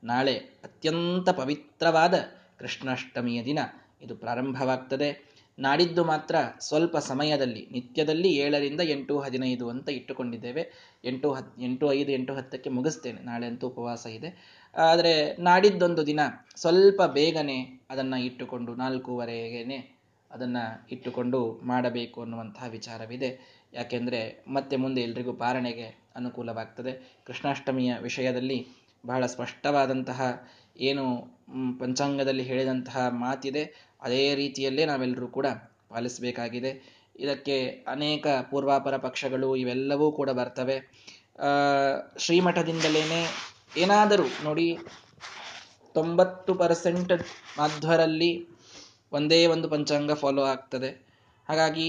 ನಾಳೆ 0.04 0.36
ಅತ್ಯಂತ 0.38 1.30
ಪವಿತ್ರವಾದ 1.30 2.14
ಕೃಷ್ಣಾಷ್ಟಮಿಯ 2.60 3.46
ದಿನ. 3.46 3.60
ಇದು 4.02 4.16
ಪ್ರಾರಂಭವಾಗ್ತದೆ. 4.16 5.35
ನಾಡಿದ್ದು 5.60 6.04
ಮಾತ್ರ 6.04 6.36
ಸ್ವಲ್ಪ 6.60 6.98
ಸಮಯದಲ್ಲಿ, 6.98 7.68
ನಿತ್ಯದಲ್ಲಿ 7.72 8.30
ಏಳರಿಂದ 8.30 8.82
ಎಂಟು, 8.82 9.20
ಹದಿನೈದು 9.20 9.70
ಅಂತ 9.70 9.90
ಇಟ್ಟುಕೊಂಡಿದ್ದೇವೆ. 9.90 10.72
ಎಂಟು 11.04 11.34
ಹತ್, 11.34 11.60
ಎಂಟು 11.60 11.94
ಐದು, 11.94 12.12
ಎಂಟು 12.12 12.34
ಹತ್ತಕ್ಕೆ 12.34 12.70
ಮುಗಿಸ್ತೇನೆ. 12.70 13.22
ನಾಳೆ 13.22 13.46
ಅಂತೂ 13.46 13.68
ಉಪವಾಸ 13.68 14.06
ಇದೆ. 14.06 14.62
ಆದರೆ 14.78 15.38
ನಾಡಿದ್ದೊಂದು 15.42 16.08
ದಿನ 16.08 16.20
ಸ್ವಲ್ಪ 16.56 17.02
ಬೇಗನೆ 17.04 17.82
ಅದನ್ನು 17.90 18.20
ಇಟ್ಟುಕೊಂಡು, 18.20 18.76
ನಾಲ್ಕೂವರೆಗೇನೆ 18.76 19.96
ಅದನ್ನು 20.32 20.88
ಇಟ್ಟುಕೊಂಡು 20.92 21.62
ಮಾಡಬೇಕು 21.64 22.22
ಅನ್ನುವಂತಹ 22.22 22.70
ವಿಚಾರವಿದೆ. 22.70 23.56
ಯಾಕೆಂದರೆ 23.74 24.46
ಮತ್ತೆ 24.48 24.76
ಮುಂದೆ 24.76 25.02
ಎಲ್ರಿಗೂ 25.02 25.34
ಪಾರಣೆಗೆ 25.34 26.06
ಅನುಕೂಲವಾಗ್ತದೆ. 26.16 27.22
ಕೃಷ್ಣಾಷ್ಟಮಿಯ 27.26 27.94
ವಿಷಯದಲ್ಲಿ 28.02 28.68
ಬಹಳ 29.06 29.26
ಸ್ಪಷ್ಟವಾದಂತಹ, 29.26 30.48
ಏನು 30.78 31.36
ಪಂಚಾಂಗದಲ್ಲಿ 31.80 32.44
ಹೇಳಿದಂತಹ 32.44 33.08
ಮಾತಿದೆ. 33.10 33.95
ಅದೇ 34.06 34.24
ರೀತಿಯಲ್ಲೇ 34.42 34.84
ನಾವೆಲ್ಲರೂ 34.92 35.28
ಕೂಡ 35.38 35.48
ಪಾಲಿಸಬೇಕಾಗಿದೆ. 35.94 36.72
ಇದಕ್ಕೆ 37.20 37.58
ಅನೇಕ 37.88 38.28
ಪೂರ್ವಾಪರ 38.52 38.96
ಪಕ್ಷಗಳು 39.06 39.50
ಇವೆಲ್ಲವೂ 39.56 40.08
ಕೂಡ 40.12 40.30
ಬರ್ತವೆ. 40.40 40.78
ಶ್ರೀಮಠದಿಂದಲೇನೆ 42.24 43.22
ಏನಾದರೂ 43.78 44.28
ನೋಡಿ, 44.44 44.68
ತೊಂಬತ್ತು 45.96 46.52
ಪರ್ಸೆಂಟ್ 46.62 47.14
ಮಾಧ್ವರಲ್ಲಿ 47.60 48.32
ಒಂದೇ 49.12 49.40
ಒಂದು 49.54 49.68
ಪಂಚಾಂಗ 49.74 50.14
ಫಾಲೋ 50.24 50.44
ಆಗ್ತದೆ. 50.54 50.90
ಹಾಗಾಗಿ 51.50 51.88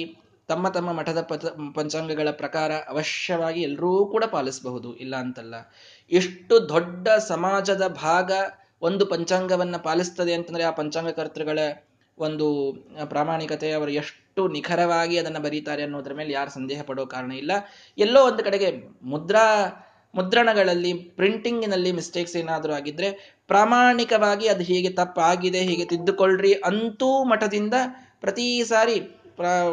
ತಮ್ಮ 0.48 0.68
ತಮ್ಮ 0.68 0.90
ಮಠದ 0.92 1.20
ಪಂಚಾಂಗಗಳ 1.79 2.31
ಪ್ರಕಾರ 2.42 2.72
ಅವಶ್ಯವಾಗಿ 2.92 3.61
ಎಲ್ಲರೂ 3.68 3.90
ಕೂಡ 4.12 4.24
ಪಾಲಿಸಬಹುದು. 4.35 4.90
ಇಲ್ಲ 5.05 5.14
ಅಂತಲ್ಲ, 5.24 5.55
ಎಷ್ಟು 6.11 6.55
ದೊಡ್ಡ 6.68 7.07
ಸಮಾಜದ 7.33 7.85
ಭಾಗ 8.05 8.31
ಒಂದು 8.83 9.05
ಪಂಚಾಂಗವನ್ನ 9.07 9.76
ಪಾಲಿಸ್ತದೆ 9.88 10.33
ಅಂತಂದ್ರೆ 10.35 10.64
ಆ 10.64 10.72
ಪಂಚಾಂಗಕರ್ತೃಗಳ 10.81 11.59
ಒಂದು 12.18 12.46
ಪ್ರಾಮಾಣಿಕತೆ 13.05 13.72
ಅವರು 13.72 13.90
ಎಷ್ಟು 13.90 14.48
ನಿಖರವಾಗಿ 14.48 15.18
ಅದನ್ನು 15.18 15.40
ಬರೀತಾರೆ 15.40 15.83
ಅನ್ನೋದ್ರ 15.83 16.14
ಮೇಲೆ 16.14 16.33
ಯಾರು 16.33 16.50
ಸಂದೇಹ 16.50 16.83
ಪಡೋ 16.83 17.07
ಕಾರಣ 17.07 17.33
ಇಲ್ಲ. 17.33 17.52
ಎಲ್ಲೋ 17.98 18.26
ಒಂದು 18.26 18.44
ಕಡೆಗೆ 18.44 18.68
ಮುದ್ರಾ, 19.02 19.44
ಮುದ್ರಣಗಳಲ್ಲಿ, 20.14 20.92
ಪ್ರಿಂಟಿಂಗಿನಲ್ಲಿ 20.94 21.92
ಮಿಸ್ಟೇಕ್ಸ್ 21.92 22.37
ಏನಾದರೂ 22.37 22.72
ಆಗಿದ್ರೆ 22.72 23.38
ಪ್ರಾಮಾಣಿಕವಾಗಿ 23.46 24.48
ಅದು 24.48 24.64
ಹೀಗೆ 24.64 24.90
ತಪ್ಪಾಗಿದೆ, 24.90 25.59
ಹೀಗೆ 25.59 25.85
ತಿದ್ದುಕೊಳ್ಳ್ರಿ 25.85 26.52
ಅಂತೂ 26.52 27.24
ಮಠದಿಂದ 27.24 27.74
ಪ್ರತಿ 28.20 28.64
ಸಾರಿ 28.64 28.96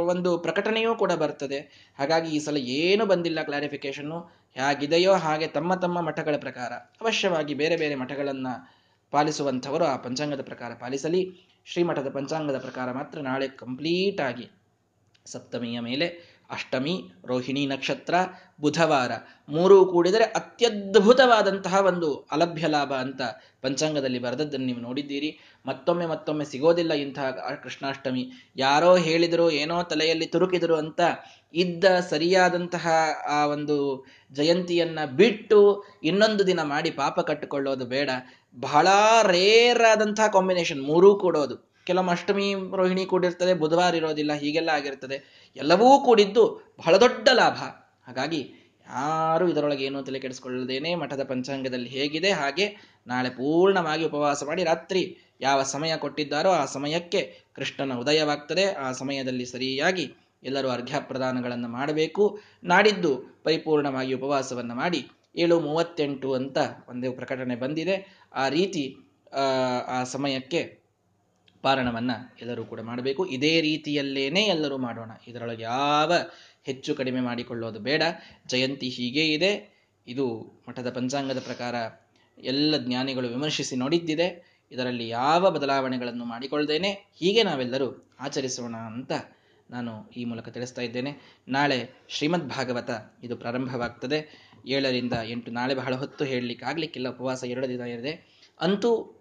ಒಂದು 0.06 0.38
ಪ್ರಕಟಣೆಯೂ 0.38 0.95
ಕೂಡ 0.95 1.12
ಬರ್ತದೆ. 1.12 1.60
ಹಾಗಾಗಿ 1.99 2.36
ಈ 2.36 2.39
ಸಲ 2.39 2.58
ಏನು 2.58 3.06
ಬಂದಿಲ್ಲ 3.06 3.43
ಕ್ಲಾರಿಫಿಕೇಶನ್ನು 3.43 4.19
ಹೇಗಿದೆಯೋ 4.56 5.13
ಹಾಗೆ 5.13 5.47
ತಮ್ಮ 5.47 5.75
ತಮ್ಮ 5.75 6.01
ಮಠಗಳ 6.01 6.36
ಪ್ರಕಾರ. 6.38 6.71
ಅವಶ್ಯವಾಗಿ 6.73 7.53
ಬೇರೆ 7.53 7.75
ಬೇರೆ 7.77 7.95
ಮಠಗಳನ್ನು 7.95 8.53
ಪಾಲಿಸುವಂಥವರು 9.12 9.86
ಆ 9.86 9.95
ಪಂಚಾಂಗದ 9.95 10.41
ಪ್ರಕಾರ 10.41 10.71
ಪಾಲಿಸಲಿ. 10.79 11.52
ಶ್ರೀಮಠದ 11.65 12.10
ಪಂಚಾಂಗದ 12.10 12.58
ಪ್ರಕಾರ 12.60 12.91
ಮಾತ್ರ 12.91 13.19
ನಾಳೆ 13.19 13.47
ಕಂಪ್ಲೀಟ್ 13.47 14.21
ಆಗಿ 14.21 14.47
ಸಪ್ತಮಿಯ 15.26 15.80
ಮೇಲೆ 15.80 16.08
ಅಷ್ಟಮಿ, 16.53 17.11
ರೋಹಿಣಿ 17.25 17.65
ನಕ್ಷತ್ರ, 17.65 18.15
ಬುಧವಾರ. 18.61 19.11
ಮೂರೂ 19.49 19.85
ಕೂಡಿದರೆ 19.85 20.23
ಅತ್ಯದ್ಭುತವಾದಂತಹ 20.23 21.85
ಒಂದು 21.85 22.27
ಅಲಭ್ಯ 22.31 22.67
ಲಾಭ 22.67 22.93
ಅಂತ 22.93 23.21
ಪಂಚಾಂಗದಲ್ಲಿ 23.61 24.19
ಬರೆದದ್ದನ್ನು 24.19 24.65
ನೀವು 24.65 24.79
ನೋಡಿದ್ದೀರಿ. 24.79 25.39
ಮತ್ತೊಮ್ಮೆ 25.65 26.05
ಮತ್ತೊಮ್ಮೆ 26.05 26.45
ಸಿಗೋದಿಲ್ಲ 26.45 26.93
ಇಂತಹ 26.93 27.29
ಕೃಷ್ಣಾಷ್ಟಮಿ. 27.63 28.53
ಯಾರೋ 28.55 28.95
ಹೇಳಿದರು, 28.95 29.51
ಏನೋ 29.51 29.83
ತಲೆಯಲ್ಲಿ 29.83 30.25
ತುರುಕಿದರು 30.25 30.75
ಅಂತ 30.75 31.01
ಇದ್ದ 31.53 31.85
ಸರಿಯಾದಂತಹ 32.09 32.87
ಆ 33.29 33.45
ಒಂದು 33.45 34.05
ಜಯಂತಿಯನ್ನ 34.31 34.99
ಬಿಟ್ಟು 35.05 35.83
ಇನ್ನೊಂದು 36.03 36.47
ದಿನ 36.47 36.61
ಮಾಡಿ 36.63 36.91
ಪಾಪ 36.91 37.19
ಕಟ್ಟಿಕೊಳ್ಳೋದು 37.19 37.85
ಬೇಡ. 37.85 38.09
ಬಹಳ 38.59 38.87
ರೇರ್ 39.23 39.83
ಆದಂತಹ 39.83 40.27
ಕಾಂಬಿನೇಷನ್, 40.27 40.83
ಮೂರೂ 40.83 41.15
ಕೂಡೋದು. 41.15 41.72
ಕೆಲವು 41.87 42.09
ಅಷ್ಟಮಿ 42.09 42.53
ರೋಹಿಣಿ 42.79 43.05
ಕೂಡಿರ್ತದೆ, 43.05 43.53
ಬುಧವಾರ 43.53 43.95
ಇರೋದಿಲ್ಲ, 43.95 44.33
ಹೀಗೆಲ್ಲ 44.33 44.69
ಆಗಿರ್ತದೆ. 44.69 45.17
ಎಲ್ಲವೂ 45.55 45.99
ಕೂಡಿದ್ದು 45.99 46.43
ಬಹಳ 46.77 46.97
ದೊಡ್ಡ 46.97 47.27
ಲಾಭ. 47.33 47.57
ಹಾಗಾಗಿ 48.07 48.41
ಯಾರು 48.87 49.49
ಇದರೊಳಗೆ 49.49 49.83
ಏನೂ 49.85 50.01
ತಲೆ 50.01 50.19
ಕೆಡಿಸ್ಕೊಳ್ಳದೇನೆ 50.19 50.95
ಮಠದ 50.95 51.23
ಪಂಚಾಂಗದಲ್ಲಿ 51.23 51.89
ಹೇಗಿದೆ, 51.89 52.31
ಹಾಗೆ 52.31 52.65
ನಾಳೆ 53.07 53.29
ಪೂರ್ಣವಾಗಿ 53.29 54.05
ಉಪವಾಸ 54.05 54.43
ಮಾಡಿ 54.43 54.63
ರಾತ್ರಿ 54.63 55.03
ಯಾವ 55.41 55.63
ಸಮಯ 55.63 55.93
ಕೊಟ್ಟಿದ್ದಾರೋ 55.97 56.49
ಆ 56.49 56.65
ಸಮಯಕ್ಕೆ 56.65 57.21
ಕೃಷ್ಣನ 57.53 57.93
ಉದಯವಾಗ್ತದೆ. 57.93 58.65
ಆ 58.73 58.91
ಸಮಯದಲ್ಲಿ 58.91 59.45
ಸರಿಯಾಗಿ 59.45 60.05
ಎಲ್ಲರೂ 60.43 60.69
ಅರ್ಘ್ಯ 60.69 60.99
ಪ್ರದಾನಗಳನ್ನು 60.99 61.67
ಮಾಡಬೇಕು. 61.67 62.39
ನಾಡಿದ್ದು 62.63 63.11
ಪರಿಪೂರ್ಣವಾಗಿ 63.43 64.13
ಉಪವಾಸವನ್ನು 64.13 64.75
ಮಾಡಿ 64.75 65.01
ಏಳು 65.35 65.59
ಮೂವತ್ತೆಂಟು 65.59 66.33
ಅಂತ 66.33 66.57
ಒಂದು 66.89 67.11
ಪ್ರಕಟಣೆ 67.11 67.55
ಬಂದಿದೆ. 67.55 67.95
ಆ 68.33 68.49
ರೀತಿ 68.49 68.83
ಆ 69.95 69.99
ಸಮಯಕ್ಕೆ 70.03 70.82
ಪಾರಣವನ್ನ 71.63 72.12
ಎಲ್ಲರೂ 72.41 72.65
ಕೂಡ 72.65 72.80
ಮಾಡಬೇಕು. 72.80 73.26
ಇದೇ 73.26 73.62
ರೀತಿಯಲ್ಲೇನೆ 73.62 74.41
ಎಲ್ಲರೂ 74.41 74.78
ಮಾಡೋಣ. 74.78 75.12
ಇದರೊಳಗೆ 75.28 75.63
ಯಾವ 75.63 76.13
ಹೆಚ್ಚು 76.63 76.95
ಕಡಿಮೆ 76.95 77.21
ಮಾಡಿಕೊಳ್ಳೋದು 77.21 77.80
ಬೇಡ. 77.80 78.04
ಜಯಂತಿ 78.47 78.89
ಹೀಗೇ 78.89 79.21
ಇದೆ. 79.21 79.82
ಇದು 80.08 80.41
ಮಠದ 80.69 80.95
ಪಂಚಾಂಗದ 80.95 81.39
ಪ್ರಕಾರ 81.39 81.76
ಎಲ್ಲ 82.43 82.78
ಜ್ಞಾನಿಗಳು 82.78 83.28
ವಿಮರ್ಶಿಸಿ 83.28 83.76
ನೋಡಿದ್ದಿದೆ. 83.76 84.60
ಇದರಲ್ಲಿ 84.71 85.10
ಯಾವ 85.10 85.52
ಬದಲಾವಣೆಗಳನ್ನು 85.52 86.26
ಮಾಡಿಕೊಳ್ಳದೇನೆ 86.26 86.91
ಹೀಗೆ 86.91 87.43
ನಾವೆಲ್ಲರೂ 87.43 88.10
ಆಚರಿಸೋಣ 88.19 88.76
ಅಂತ 88.76 89.12
ನಾನು 89.69 90.12
ಈ 90.17 90.26
ಮೂಲಕ 90.26 90.49
ತಿಳಿಸ್ತಾ 90.49 90.82
ಇದ್ದೇನೆ. 90.82 91.39
ನಾಳೆ 91.47 91.89
ಶ್ರೀಮದ್ 92.10 92.49
ಭಾಗವತ 92.49 92.89
ಇದು 93.23 93.36
ಪ್ರಾರಂಭವಾಗ್ತದೆ. 93.36 94.49
ಏಳರಿಂದ 94.67 95.13
ಎಂಟು, 95.26 95.52
ನಾಳೆ 95.52 95.76
ಬಹಳ 95.76 95.95
ಹೊತ್ತು 95.95 96.26
ಹೇಳಲಿಕ್ಕೆ 96.26 96.65
ಆಗ್ಲಿಕ್ಕಿಲ್ಲ 96.65 97.10
ಉಪವಾಸ 97.10 97.43
ಎರಡು 97.43 97.69
ದಿನ 97.69 97.82
ಇದೆ. 97.82 98.28
ಅಂತೂ 98.62 99.19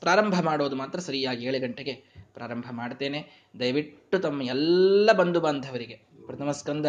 ಪ್ರಾರಂಭ 0.00 0.40
ಮಾಡೋದು 0.40 0.76
ಮಾತ್ರ 0.76 0.98
ಸರಿಯಾಗಿ 0.98 1.46
ಏಳು 1.46 1.60
ಗಂಟೆಗೆ 1.60 1.92
ಪ್ರಾರಂಭ 2.34 2.64
ಮಾಡ್ತೇನೆ. 2.70 3.48
ದಯವಿಟ್ಟು 3.60 4.18
ತಮ್ಮ 4.18 4.42
ಎಲ್ಲ 4.42 5.12
ಬಂಧು 5.12 5.40
ಬಾಂಧವರಿಗೆ 5.40 6.00
ಪ್ರಥಮ 6.26 6.50
ಸ್ಕಂದ 6.50 6.86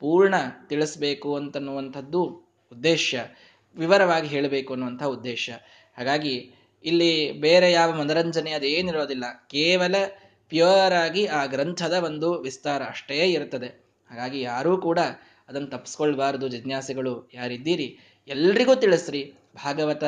ಪೂರ್ಣ 0.00 0.34
ತಿಳಿಸ್ಬೇಕು 0.66 1.36
ಅಂತನ್ನುವಂಥದ್ದು 1.36 2.24
ಉದ್ದೇಶ, 2.72 3.14
ವಿವರವಾಗಿ 3.76 4.26
ಹೇಳಬೇಕು 4.26 4.72
ಅನ್ನುವಂಥ 4.72 5.02
ಉದ್ದೇಶ. 5.02 5.50
ಹಾಗಾಗಿ 5.96 6.52
ಇಲ್ಲಿ 6.84 7.32
ಬೇರೆ 7.32 7.72
ಯಾವ 7.72 7.92
ಮನರಂಜನೆ 7.92 8.50
ಅದೇನಿರೋದಿಲ್ಲ 8.50 9.24
ಕೇವಲ 9.50 9.94
ಪ್ಯೂರ್ 10.48 10.92
ಆಗಿ 10.92 11.26
ಆ 11.26 11.46
ಗ್ರಂಥದ 11.46 11.92
ಒಂದು 11.92 12.40
ವಿಸ್ತಾರ 12.40 12.82
ಅಷ್ಟೇ 12.82 13.16
ಇರುತ್ತದೆ. 13.16 13.66
ಹಾಗಾಗಿ 14.10 14.40
ಯಾರೂ 14.40 14.78
ಕೂಡ 14.78 14.98
ಅದನ್ನು 15.48 15.68
ತಪ್ಪಿಸ್ಕೊಳ್ಬಾರ್ದು 15.68 16.48
ಜಿಜ್ಞಾಸೆಗಳು 16.48 17.30
ಯಾರಿದ್ದೀರಿ? 17.34 17.98
ಎಲ್ರಿಗೂ 18.28 18.74
ತಿಳಿಸ್ರಿ. 18.74 19.34
ಭಾಗವತ 19.64 20.04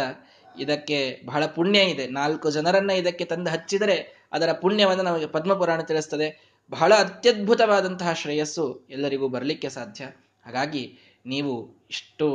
ಇದಕ್ಕೆ 0.61 0.99
ಬಹಳ 1.27 1.47
ಪುಣ್ಯ 1.47 1.79
ಇದೆ. 1.93 2.05
ನಾಲ್ಕು 2.11 2.51
ಜನರನ್ನ 2.51 2.91
ಇದಕ್ಕೆ 2.91 3.25
ತಂದು 3.25 3.51
ಹಚ್ಚಿದರೆ 3.51 3.97
ಅದರ 4.33 4.51
ಪುಣ್ಯವನ್ನು 4.53 5.03
ನಮಗೆ 5.03 5.27
ಪದ್ಮಪುರಾಣ 5.27 5.81
ತಿಳಿಸ್ತದೆ. 5.83 6.29
ಬಹಳ 6.71 6.93
ಅತ್ಯದ್ಭುತವಾದಂತಹ 6.95 8.13
ಶ್ರೇಯಸ್ಸು 8.13 8.65
ಎಲ್ಲರಿಗೂ 8.91 9.29
ಬರಲಿಕ್ಕೆ 9.29 9.69
ಸಾಧ್ಯ. 9.69 10.05
ಹಾಗಾಗಿ 10.45 10.85
ನೀವು 11.27 11.53
ಇಷ್ಟು 11.91 12.27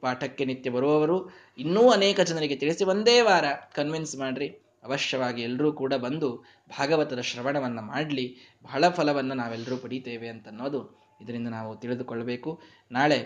ಪಾಠಕ್ಕೆ 0.00 0.44
ನಿತ್ಯ 0.44 0.70
ಬರುವವರು 0.70 1.16
ಇನ್ನೂ 1.58 1.82
ಅನೇಕ 1.90 2.20
ಜನರಿಗೆ 2.20 2.56
ತಿಳಿಸಿ 2.56 2.84
ಒಂದೇ 2.84 3.16
ವಾರ 3.20 3.46
ಕನ್ವಿನ್ಸ್ 3.74 4.14
ಮಾಡ್ರಿ. 4.16 4.48
ಅವಶ್ಯವಾಗಿ 4.84 5.40
ಎಲ್ಲರೂ 5.42 5.68
ಕೂಡ 5.72 5.94
ಬಂದು 5.94 6.28
ಭಾಗವತದ 6.70 7.20
ಶ್ರವಣವನ್ನು 7.20 7.82
ಮಾಡಲಿ. 7.82 8.26
ಬಹಳ 8.62 8.88
ಫಲವನ್ನು 8.88 9.34
ನಾವೆಲ್ಲರೂ 9.34 9.76
ಪಡೀತೇವೆ 9.76 10.28
ಅಂತನ್ನೋದು 10.28 10.80
ಇದರಿಂದ 11.22 11.48
ನಾವು 11.48 11.70
ತಿಳಿದುಕೊಳ್ಳಬೇಕು 11.76 12.50
ನಾಳೆ 12.92 13.18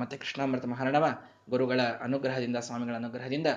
ಮತ್ತೆ 0.00 0.16
ಕೃಷ್ಣಾಮೃತ 0.16 0.66
ಮಹಾರಣವ 0.66 1.06
ಗುರುಗಳ 1.50 1.80
ಅನುಗ್ರಹದಿಂದ, 2.02 2.56
ಸ್ವಾಮಿಗಳ 2.56 2.94
ಅನುಗ್ರಹದಿಂದ 2.94 3.48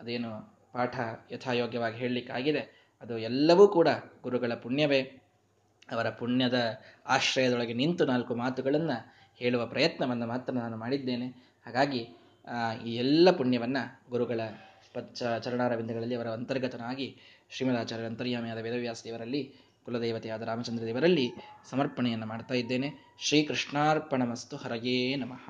ಅದೇನು 0.00 0.30
ಪಾಠ 0.72 0.94
ಯಥಾಯೋಗ್ಯವಾಗಿ 1.32 1.98
ಹೇಳಲಿಕ್ಕಾಗಿದೆ 1.98 2.62
ಅದು 3.02 3.18
ಎಲ್ಲವೂ 3.18 3.68
ಕೂಡ 3.68 3.88
ಗುರುಗಳ 4.22 4.54
ಪುಣ್ಯವೇ. 4.54 5.00
ಅವರ 5.90 6.10
ಪುಣ್ಯದ 6.10 6.78
ಆಶ್ರಯದೊಳಗೆ 7.06 7.72
ನಿಂತು 7.72 8.04
ನಾಲ್ಕು 8.04 8.34
ಮಾತುಗಳನ್ನು 8.34 8.96
ಹೇಳುವ 9.36 9.66
ಪ್ರಯತ್ನವನ್ನು 9.66 10.26
ಮಾತ್ರ 10.26 10.52
ನಾನು 10.52 10.76
ಮಾಡಿದ್ದೇನೆ. 10.76 11.26
ಹಾಗಾಗಿ 11.66 12.08
ಈ 12.86 12.94
ಎಲ್ಲ 12.94 13.30
ಪುಣ್ಯವನ್ನು 13.30 14.10
ಗುರುಗಳ 14.10 14.40
ಪಚ್ಚ 14.94 15.22
ಚರಣಾರವಿಂದಗಳಲ್ಲಿ 15.42 16.14
ಅವರ 16.14 16.28
ಅಂತರ್ಗತನಾಗಿ 16.28 17.16
ಶ್ರೀಮದಾಚಾರ್ಯ 17.50 18.04
ಅಂತರ್ಯಾಮಿಯಾದ 18.04 18.58
ವೇದವ್ಯಾಸ 18.58 19.02
ದೇವರಲ್ಲಿ, 19.04 19.54
ಕುಲದೇವತೆಯಾದ 19.84 20.42
ರಾಮಚಂದ್ರ 20.42 20.84
ದೇವರಲ್ಲಿ 20.84 21.32
ಸಮರ್ಪಣೆಯನ್ನು 21.70 22.26
ಮಾಡ್ತಾ 22.26 22.54
ಇದ್ದೇನೆ. 22.54 22.90
ಶ್ರೀಕೃಷ್ಣಾರ್ಪಣಮಸ್ತು 23.18 24.56
ಹರಯೇ 24.56 25.16
ನಮಃ. 25.16 25.46